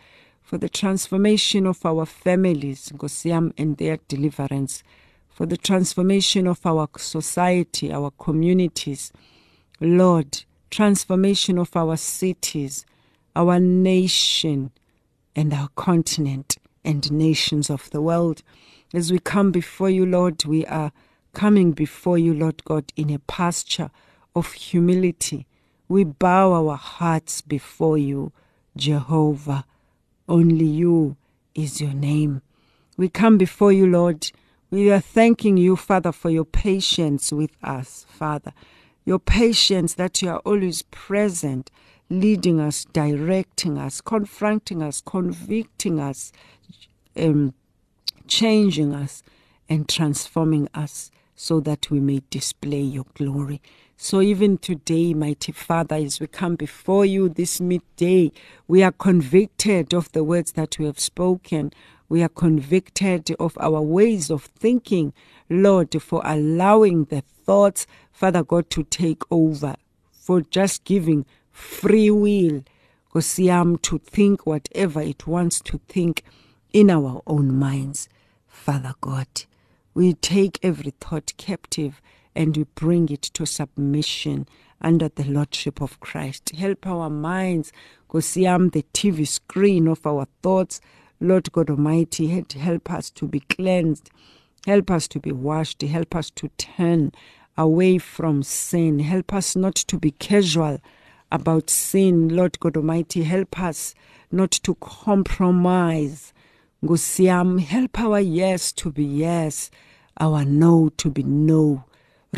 for 0.45 0.59
the 0.59 0.69
transformation 0.69 1.65
of 1.65 1.83
our 1.83 2.05
families, 2.05 2.91
Gosiam, 2.95 3.51
and 3.57 3.77
their 3.77 3.97
deliverance, 4.07 4.83
for 5.27 5.47
the 5.47 5.57
transformation 5.57 6.45
of 6.47 6.63
our 6.65 6.87
society, 6.97 7.91
our 7.91 8.11
communities. 8.11 9.11
Lord, 9.81 10.43
transformation 10.69 11.57
of 11.57 11.75
our 11.75 11.97
cities, 11.97 12.85
our 13.35 13.59
nation, 13.59 14.71
and 15.35 15.51
our 15.51 15.69
continent 15.75 16.57
and 16.85 17.11
nations 17.11 17.71
of 17.71 17.89
the 17.89 18.01
world. 18.01 18.43
As 18.93 19.11
we 19.11 19.17
come 19.17 19.51
before 19.51 19.89
you, 19.89 20.05
Lord, 20.05 20.45
we 20.45 20.63
are 20.67 20.91
coming 21.33 21.71
before 21.71 22.19
you, 22.19 22.33
Lord 22.35 22.63
God, 22.65 22.93
in 22.95 23.09
a 23.09 23.17
posture 23.19 23.89
of 24.35 24.53
humility. 24.53 25.47
We 25.89 26.03
bow 26.03 26.53
our 26.53 26.77
hearts 26.77 27.41
before 27.41 27.97
you, 27.97 28.31
Jehovah. 28.77 29.65
Only 30.27 30.65
you 30.65 31.17
is 31.53 31.79
your 31.79 31.93
name. 31.93 32.41
We 32.97 33.09
come 33.09 33.37
before 33.37 33.71
you, 33.71 33.87
Lord. 33.87 34.31
We 34.71 34.91
are 34.91 34.99
thanking 34.99 35.57
you, 35.57 35.75
Father, 35.75 36.11
for 36.11 36.29
your 36.29 36.45
patience 36.45 37.31
with 37.31 37.51
us, 37.61 38.05
Father. 38.09 38.53
Your 39.05 39.19
patience 39.19 39.93
that 39.95 40.21
you 40.21 40.29
are 40.29 40.39
always 40.39 40.81
present, 40.83 41.69
leading 42.09 42.59
us, 42.59 42.85
directing 42.85 43.77
us, 43.77 44.01
confronting 44.01 44.81
us, 44.81 45.01
convicting 45.01 45.99
us, 45.99 46.31
um, 47.15 47.53
changing 48.27 48.93
us, 48.93 49.21
and 49.69 49.87
transforming 49.87 50.67
us 50.73 51.11
so 51.35 51.59
that 51.59 51.91
we 51.91 51.99
may 51.99 52.21
display 52.29 52.81
your 52.81 53.05
glory. 53.13 53.61
So 53.97 54.21
even 54.21 54.57
today, 54.57 55.13
mighty 55.13 55.51
Father, 55.51 55.95
as 55.95 56.19
we 56.19 56.27
come 56.27 56.55
before 56.55 57.05
you 57.05 57.29
this 57.29 57.61
midday, 57.61 58.31
we 58.67 58.83
are 58.83 58.91
convicted 58.91 59.93
of 59.93 60.11
the 60.11 60.23
words 60.23 60.53
that 60.53 60.77
we 60.79 60.85
have 60.85 60.99
spoken. 60.99 61.71
We 62.09 62.21
are 62.23 62.29
convicted 62.29 63.31
of 63.39 63.57
our 63.59 63.81
ways 63.81 64.29
of 64.29 64.45
thinking, 64.45 65.13
Lord, 65.49 66.01
for 66.01 66.21
allowing 66.25 67.05
the 67.05 67.21
thoughts, 67.21 67.87
Father 68.11 68.43
God, 68.43 68.69
to 68.71 68.83
take 68.83 69.23
over, 69.31 69.75
for 70.11 70.41
just 70.41 70.83
giving 70.83 71.25
free 71.51 72.11
will, 72.11 72.63
Kosiam, 73.13 73.61
um, 73.61 73.77
to 73.79 73.97
think 73.99 74.45
whatever 74.45 75.01
it 75.01 75.25
wants 75.25 75.61
to 75.61 75.79
think 75.87 76.23
in 76.73 76.89
our 76.89 77.21
own 77.25 77.57
minds. 77.57 78.09
Father 78.47 78.93
God, 78.99 79.27
we 79.95 80.13
take 80.13 80.59
every 80.61 80.91
thought 80.99 81.33
captive 81.37 82.01
and 82.35 82.55
we 82.55 82.65
bring 82.75 83.09
it 83.09 83.21
to 83.23 83.45
submission 83.45 84.47
under 84.81 85.07
the 85.07 85.23
Lordship 85.23 85.81
of 85.81 85.99
Christ. 86.01 86.51
Help 86.55 86.85
our 86.85 87.09
minds, 87.09 87.71
Kosiam, 88.09 88.55
um, 88.55 88.69
the 88.69 88.85
TV 88.93 89.25
screen 89.27 89.87
of 89.87 90.05
our 90.05 90.27
thoughts, 90.43 90.81
Lord 91.21 91.49
God 91.53 91.69
Almighty, 91.69 92.27
help 92.27 92.91
us 92.91 93.09
to 93.11 93.25
be 93.25 93.39
cleansed, 93.39 94.09
help 94.67 94.91
us 94.91 95.07
to 95.07 95.19
be 95.19 95.31
washed, 95.31 95.81
help 95.81 96.13
us 96.13 96.29
to 96.31 96.49
turn 96.57 97.13
away 97.57 97.97
from 97.97 98.43
sin, 98.43 98.99
help 98.99 99.33
us 99.33 99.55
not 99.55 99.75
to 99.75 99.97
be 99.97 100.11
casual 100.11 100.79
about 101.31 101.69
sin. 101.69 102.29
Lord 102.35 102.59
God 102.59 102.75
Almighty, 102.75 103.23
help 103.23 103.59
us 103.59 103.95
not 104.29 104.51
to 104.51 104.75
compromise. 104.75 106.33
Ngusiam, 106.85 107.59
help 107.61 107.99
our 107.99 108.19
yes 108.19 108.71
to 108.73 108.91
be 108.91 109.03
yes, 109.03 109.71
our 110.19 110.45
no 110.45 110.89
to 110.97 111.09
be 111.09 111.23
no. 111.23 111.83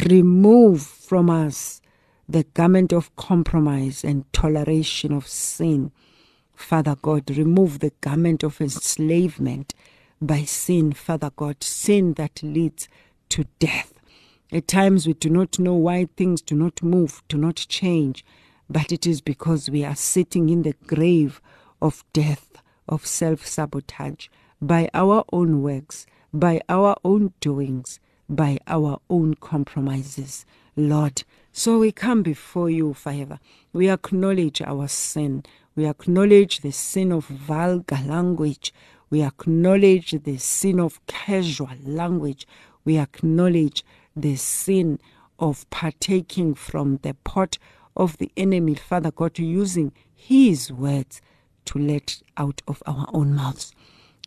Remove 0.10 0.82
from 0.82 1.30
us 1.30 1.82
the 2.30 2.46
garment 2.54 2.94
of 2.94 3.14
compromise 3.18 4.06
and 4.06 4.32
toleration 4.32 5.12
of 5.12 5.28
sin. 5.28 5.92
Father 6.56 6.96
God, 7.02 7.30
remove 7.30 7.80
the 7.80 7.92
garment 8.00 8.42
of 8.42 8.62
enslavement 8.62 9.74
by 10.22 10.44
sin, 10.44 10.94
Father 10.94 11.32
God, 11.36 11.62
sin 11.62 12.14
that 12.14 12.42
leads 12.42 12.88
to 13.28 13.48
death. 13.60 13.94
At 14.50 14.70
times 14.70 15.06
we 15.06 15.14
do 15.14 15.30
not 15.30 15.60
know 15.60 15.74
why 15.74 16.08
things 16.16 16.42
do 16.42 16.56
not 16.56 16.82
move, 16.82 17.22
do 17.28 17.38
not 17.38 17.58
change, 17.68 18.24
but 18.70 18.94
it 18.94 19.06
is 19.06 19.20
because 19.20 19.70
we 19.70 19.84
are 19.84 19.96
sitting 19.96 20.48
in 20.48 20.62
the 20.62 20.76
grave 20.86 21.42
of 21.82 22.06
death, 22.14 22.47
of 22.88 23.06
self 23.06 23.46
sabotage, 23.46 24.28
by 24.62 24.90
our 24.94 25.24
own 25.32 25.62
works, 25.62 26.06
by 26.34 26.62
our 26.70 26.96
own 27.04 27.34
doings, 27.40 28.00
by 28.30 28.58
our 28.68 29.00
own 29.10 29.36
compromises, 29.36 30.46
Lord. 30.76 31.24
So 31.52 31.80
we 31.80 31.92
come 31.92 32.24
before 32.24 32.70
you, 32.70 32.94
Father. 32.94 33.40
We 33.74 33.90
acknowledge 33.90 34.62
our 34.62 34.88
sin. 34.88 35.44
We 35.76 35.86
acknowledge 35.88 36.60
the 36.60 36.72
sin 36.72 37.12
of 37.12 37.26
vulgar 37.26 38.00
language. 38.06 38.74
We 39.10 39.22
acknowledge 39.22 40.12
the 40.24 40.38
sin 40.38 40.80
of 40.80 41.06
casual 41.08 41.70
language. 41.84 42.48
We 42.84 42.98
acknowledge 42.98 43.84
the 44.16 44.36
sin 44.36 45.00
of 45.40 45.70
partaking 45.70 46.56
from 46.56 46.98
the 47.04 47.14
pot 47.14 47.58
of 47.96 48.18
the 48.18 48.32
enemy, 48.36 48.76
Father 48.76 49.12
God, 49.12 49.40
using 49.40 49.94
his 50.14 50.72
words 50.72 51.22
to 51.68 51.80
let 51.80 52.22
out 52.36 52.62
of 52.68 52.84
our 52.86 53.08
own 53.14 53.34
mouths. 53.34 53.74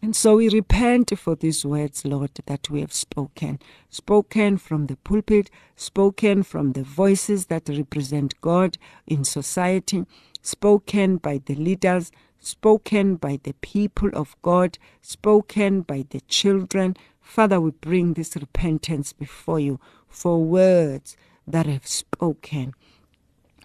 And 0.02 0.16
so 0.16 0.36
we 0.36 0.48
repent 0.48 1.12
for 1.18 1.34
these 1.34 1.64
words, 1.64 2.06
Lord, 2.06 2.30
that 2.46 2.70
we 2.70 2.80
have 2.80 2.92
spoken. 2.92 3.58
Spoken 3.90 4.56
from 4.56 4.86
the 4.86 4.96
pulpit, 4.96 5.50
spoken 5.76 6.42
from 6.42 6.72
the 6.72 6.82
voices 6.82 7.46
that 7.46 7.68
represent 7.68 8.40
God 8.40 8.78
in 9.06 9.24
society, 9.24 10.06
spoken 10.40 11.18
by 11.18 11.42
the 11.44 11.54
leaders, 11.54 12.10
spoken 12.38 13.16
by 13.16 13.40
the 13.42 13.52
people 13.60 14.08
of 14.14 14.34
God, 14.40 14.78
spoken 15.02 15.82
by 15.82 16.06
the 16.08 16.20
children. 16.22 16.96
Father, 17.20 17.60
we 17.60 17.70
bring 17.70 18.14
this 18.14 18.34
repentance 18.36 19.12
before 19.12 19.60
you 19.60 19.78
for 20.08 20.42
words 20.42 21.14
that 21.46 21.66
have 21.66 21.86
spoken 21.86 22.72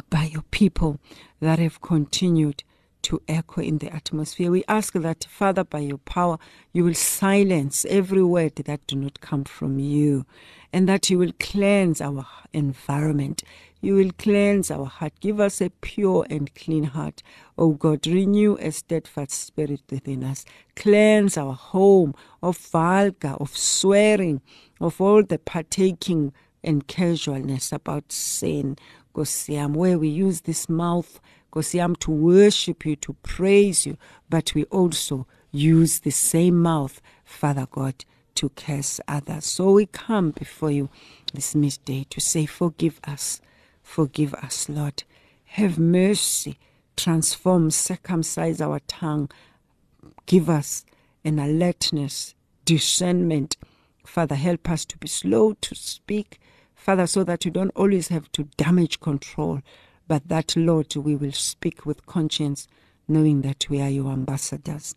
by 0.09 0.25
your 0.25 0.43
people 0.51 0.99
that 1.39 1.59
have 1.59 1.81
continued 1.81 2.64
to 3.05 3.21
echo 3.27 3.61
in 3.61 3.77
the 3.77 3.93
atmosphere. 3.93 4.49
We 4.49 4.63
ask 4.67 4.93
that, 4.93 5.27
Father, 5.29 5.63
by 5.63 5.79
your 5.79 5.99
power, 5.99 6.39
you 6.73 6.83
will 6.83 6.95
silence 6.95 7.85
every 7.87 8.23
word 8.23 8.55
that 8.55 8.87
do 8.87 8.95
not 8.95 9.21
come 9.21 9.43
from 9.43 9.77
you, 9.77 10.25
and 10.73 10.89
that 10.89 11.11
you 11.11 11.19
will 11.19 11.33
cleanse 11.39 12.01
our 12.01 12.25
environment. 12.51 13.43
You 13.79 13.93
will 13.93 14.09
cleanse 14.17 14.71
our 14.71 14.87
heart. 14.87 15.13
Give 15.19 15.39
us 15.39 15.61
a 15.61 15.69
pure 15.69 16.25
and 16.31 16.53
clean 16.55 16.85
heart. 16.85 17.21
O 17.59 17.65
oh 17.65 17.71
God, 17.73 18.07
renew 18.07 18.57
a 18.59 18.71
steadfast 18.71 19.33
spirit 19.33 19.81
within 19.91 20.23
us. 20.23 20.43
Cleanse 20.75 21.37
our 21.37 21.53
home 21.53 22.15
of 22.41 22.57
vulgar, 22.57 23.35
of 23.39 23.55
swearing, 23.55 24.41
of 24.81 24.99
all 24.99 25.21
the 25.21 25.37
partaking 25.37 26.33
and 26.63 26.87
casualness 26.87 27.71
about 27.71 28.11
sin. 28.11 28.77
Gosiam, 29.13 29.75
where 29.75 29.99
we 29.99 30.09
use 30.09 30.41
this 30.41 30.67
mouth 30.67 31.21
Kosiam, 31.55 31.97
to 31.99 32.11
worship 32.11 32.85
you, 32.85 32.97
to 32.97 33.13
praise 33.23 33.85
you, 33.85 33.97
but 34.29 34.53
we 34.53 34.65
also 34.65 35.25
use 35.51 35.99
the 36.01 36.11
same 36.11 36.61
mouth, 36.61 37.01
Father 37.23 37.65
God, 37.71 38.03
to 38.35 38.49
curse 38.49 38.99
others. 39.07 39.45
So 39.45 39.71
we 39.71 39.85
come 39.85 40.31
before 40.31 40.71
you 40.71 40.89
this 41.33 41.55
midday 41.55 42.05
to 42.09 42.19
say, 42.19 42.45
Forgive 42.45 42.99
us, 43.05 43.39
forgive 43.81 44.33
us, 44.33 44.67
Lord. 44.67 45.03
Have 45.45 45.79
mercy, 45.79 46.57
transform, 46.97 47.71
circumcise 47.71 48.59
our 48.59 48.81
tongue. 48.81 49.31
Give 50.25 50.49
us 50.49 50.85
an 51.23 51.39
alertness, 51.39 52.35
discernment. 52.65 53.55
Father, 54.05 54.35
help 54.35 54.69
us 54.69 54.83
to 54.85 54.97
be 54.97 55.07
slow 55.07 55.53
to 55.61 55.73
speak, 55.73 56.39
Father, 56.75 57.07
so 57.07 57.23
that 57.23 57.45
you 57.45 57.51
don't 57.51 57.71
always 57.75 58.09
have 58.09 58.29
to 58.33 58.43
damage 58.57 58.99
control, 58.99 59.61
but 60.07 60.27
that, 60.27 60.55
Lord, 60.55 60.95
we 60.95 61.15
will 61.15 61.31
speak 61.31 61.85
with 61.85 62.05
conscience, 62.05 62.67
knowing 63.07 63.41
that 63.41 63.67
we 63.69 63.81
are 63.81 63.89
your 63.89 64.11
ambassadors 64.11 64.95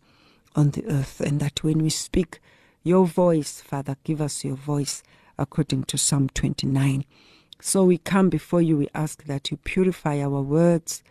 on 0.55 0.71
the 0.71 0.85
earth, 0.87 1.19
and 1.21 1.39
that 1.39 1.63
when 1.63 1.79
we 1.79 1.89
speak 1.89 2.39
your 2.83 3.05
voice, 3.05 3.61
Father, 3.61 3.95
give 4.03 4.21
us 4.21 4.43
your 4.43 4.55
voice 4.55 5.03
according 5.37 5.83
to 5.85 5.97
Psalm 5.97 6.29
29. 6.29 7.05
So 7.61 7.83
we 7.83 7.97
come 7.97 8.29
before 8.29 8.61
you, 8.61 8.77
we 8.77 8.87
ask 8.93 9.25
that 9.25 9.51
you 9.51 9.57
purify 9.57 10.21
our 10.21 10.41
words, 10.41 11.03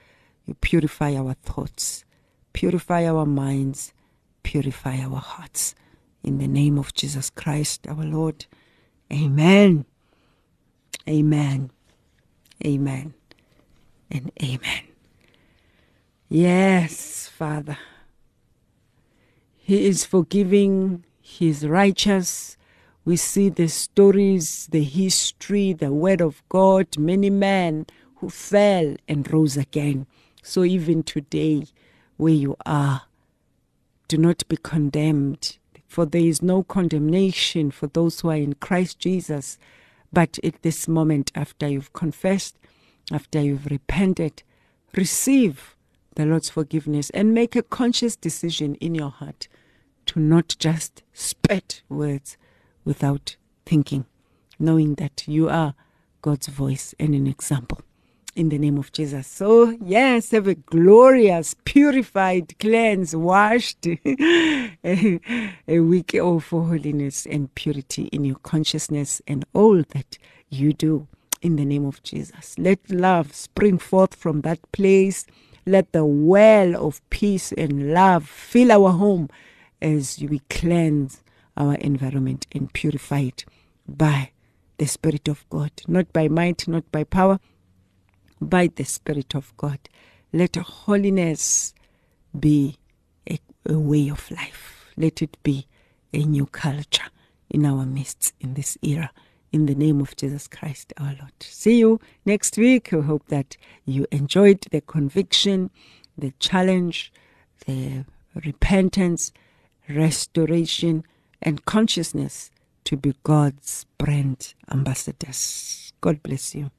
you 0.46 0.54
purify 0.54 1.14
our 1.14 1.34
thoughts, 1.34 2.04
purify 2.52 3.06
our 3.06 3.26
minds, 3.26 3.92
purify 4.42 4.98
our 4.98 5.18
hearts. 5.18 5.74
In 6.22 6.38
the 6.38 6.48
name 6.48 6.78
of 6.78 6.94
Jesus 6.94 7.30
Christ, 7.30 7.86
our 7.86 8.02
Lord. 8.04 8.46
Amen. 9.12 9.84
Amen. 11.08 11.70
Amen. 12.64 13.14
And 14.10 14.32
amen. 14.42 14.82
Yes, 16.28 17.28
Father. 17.28 17.78
He 19.56 19.86
is 19.86 20.04
forgiving, 20.04 21.04
He 21.20 21.48
is 21.48 21.66
righteous. 21.66 22.56
We 23.04 23.16
see 23.16 23.48
the 23.48 23.68
stories, 23.68 24.68
the 24.70 24.82
history, 24.82 25.72
the 25.72 25.92
Word 25.92 26.20
of 26.20 26.42
God, 26.48 26.98
many 26.98 27.30
men 27.30 27.86
who 28.16 28.28
fell 28.28 28.96
and 29.08 29.30
rose 29.32 29.56
again. 29.56 30.06
So 30.42 30.64
even 30.64 31.02
today, 31.02 31.66
where 32.18 32.34
you 32.34 32.56
are, 32.66 33.02
do 34.08 34.18
not 34.18 34.46
be 34.48 34.56
condemned, 34.56 35.56
for 35.86 36.04
there 36.04 36.20
is 36.22 36.42
no 36.42 36.62
condemnation 36.62 37.70
for 37.70 37.86
those 37.86 38.20
who 38.20 38.30
are 38.30 38.36
in 38.36 38.54
Christ 38.54 38.98
Jesus. 38.98 39.58
But 40.12 40.38
at 40.42 40.62
this 40.62 40.88
moment, 40.88 41.30
after 41.34 41.68
you've 41.68 41.92
confessed, 41.92 42.57
after 43.12 43.40
you've 43.40 43.66
repented, 43.66 44.42
receive 44.94 45.76
the 46.14 46.26
Lord's 46.26 46.50
forgiveness 46.50 47.10
and 47.10 47.32
make 47.32 47.54
a 47.56 47.62
conscious 47.62 48.16
decision 48.16 48.74
in 48.76 48.94
your 48.94 49.10
heart 49.10 49.48
to 50.06 50.20
not 50.20 50.56
just 50.58 51.02
spit 51.12 51.82
words 51.88 52.36
without 52.84 53.36
thinking, 53.66 54.06
knowing 54.58 54.94
that 54.96 55.24
you 55.28 55.48
are 55.48 55.74
God's 56.22 56.48
voice 56.48 56.94
and 56.98 57.14
an 57.14 57.26
example. 57.26 57.80
In 58.34 58.50
the 58.50 58.58
name 58.58 58.78
of 58.78 58.92
Jesus. 58.92 59.26
So, 59.26 59.76
yes, 59.82 60.30
have 60.30 60.46
a 60.46 60.54
glorious, 60.54 61.56
purified, 61.64 62.56
cleansed, 62.60 63.14
washed, 63.14 63.84
a, 63.86 64.70
a 65.68 65.80
week 65.80 66.14
of 66.14 66.48
holiness 66.48 67.26
and 67.26 67.52
purity 67.56 68.04
in 68.12 68.24
your 68.24 68.36
consciousness 68.36 69.20
and 69.26 69.44
all 69.54 69.82
that 69.90 70.18
you 70.50 70.72
do 70.72 71.08
in 71.42 71.56
the 71.56 71.64
name 71.64 71.84
of 71.84 72.02
Jesus. 72.02 72.58
Let 72.58 72.90
love 72.90 73.34
spring 73.34 73.78
forth 73.78 74.14
from 74.14 74.42
that 74.42 74.60
place. 74.72 75.26
Let 75.66 75.92
the 75.92 76.04
well 76.04 76.76
of 76.76 77.00
peace 77.10 77.52
and 77.52 77.92
love 77.92 78.26
fill 78.28 78.72
our 78.72 78.90
home 78.90 79.28
as 79.80 80.18
we 80.18 80.40
cleanse 80.50 81.22
our 81.56 81.74
environment 81.74 82.46
and 82.52 82.72
purify 82.72 83.20
it 83.20 83.44
by 83.86 84.30
the 84.78 84.86
Spirit 84.86 85.28
of 85.28 85.48
God, 85.50 85.72
not 85.86 86.12
by 86.12 86.28
might, 86.28 86.66
not 86.68 86.90
by 86.90 87.04
power, 87.04 87.40
by 88.40 88.68
the 88.68 88.84
Spirit 88.84 89.34
of 89.34 89.56
God. 89.56 89.78
Let 90.32 90.56
holiness 90.56 91.74
be 92.38 92.76
a, 93.28 93.38
a 93.66 93.78
way 93.78 94.08
of 94.08 94.30
life. 94.30 94.86
Let 94.96 95.22
it 95.22 95.36
be 95.42 95.66
a 96.12 96.24
new 96.24 96.46
culture 96.46 97.10
in 97.50 97.64
our 97.66 97.84
midst 97.84 98.34
in 98.40 98.54
this 98.54 98.78
era. 98.82 99.10
In 99.50 99.66
the 99.66 99.74
name 99.74 100.00
of 100.00 100.14
Jesus 100.16 100.46
Christ 100.46 100.92
our 100.98 101.14
Lord. 101.18 101.32
See 101.40 101.78
you 101.78 102.00
next 102.26 102.58
week. 102.58 102.90
We 102.92 103.00
hope 103.00 103.26
that 103.28 103.56
you 103.84 104.06
enjoyed 104.10 104.66
the 104.70 104.82
conviction, 104.82 105.70
the 106.16 106.32
challenge, 106.38 107.12
the 107.66 108.04
repentance 108.34 109.32
restoration, 109.88 111.04
and 111.40 111.64
consciousness 111.64 112.50
to 112.84 112.96
be 112.96 113.14
God's 113.22 113.86
brand 113.96 114.54
ambassadors. 114.70 115.92
God 116.00 116.22
bless 116.22 116.54
you. 116.54 116.70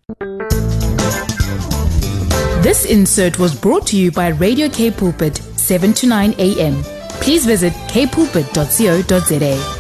This 2.62 2.86
insert 2.86 3.40
was 3.40 3.60
brought 3.60 3.88
to 3.88 3.98
you 3.98 4.12
by 4.12 4.30
Radio 4.30 4.70
K 4.70 4.92
Pulpit, 4.92 5.38
7 5.38 5.94
to 5.94 6.08
9 6.08 6.36
a.m. 6.38 6.84
Please 7.22 7.46
visit 7.46 7.74
kpulpit.co.za. 7.74 9.79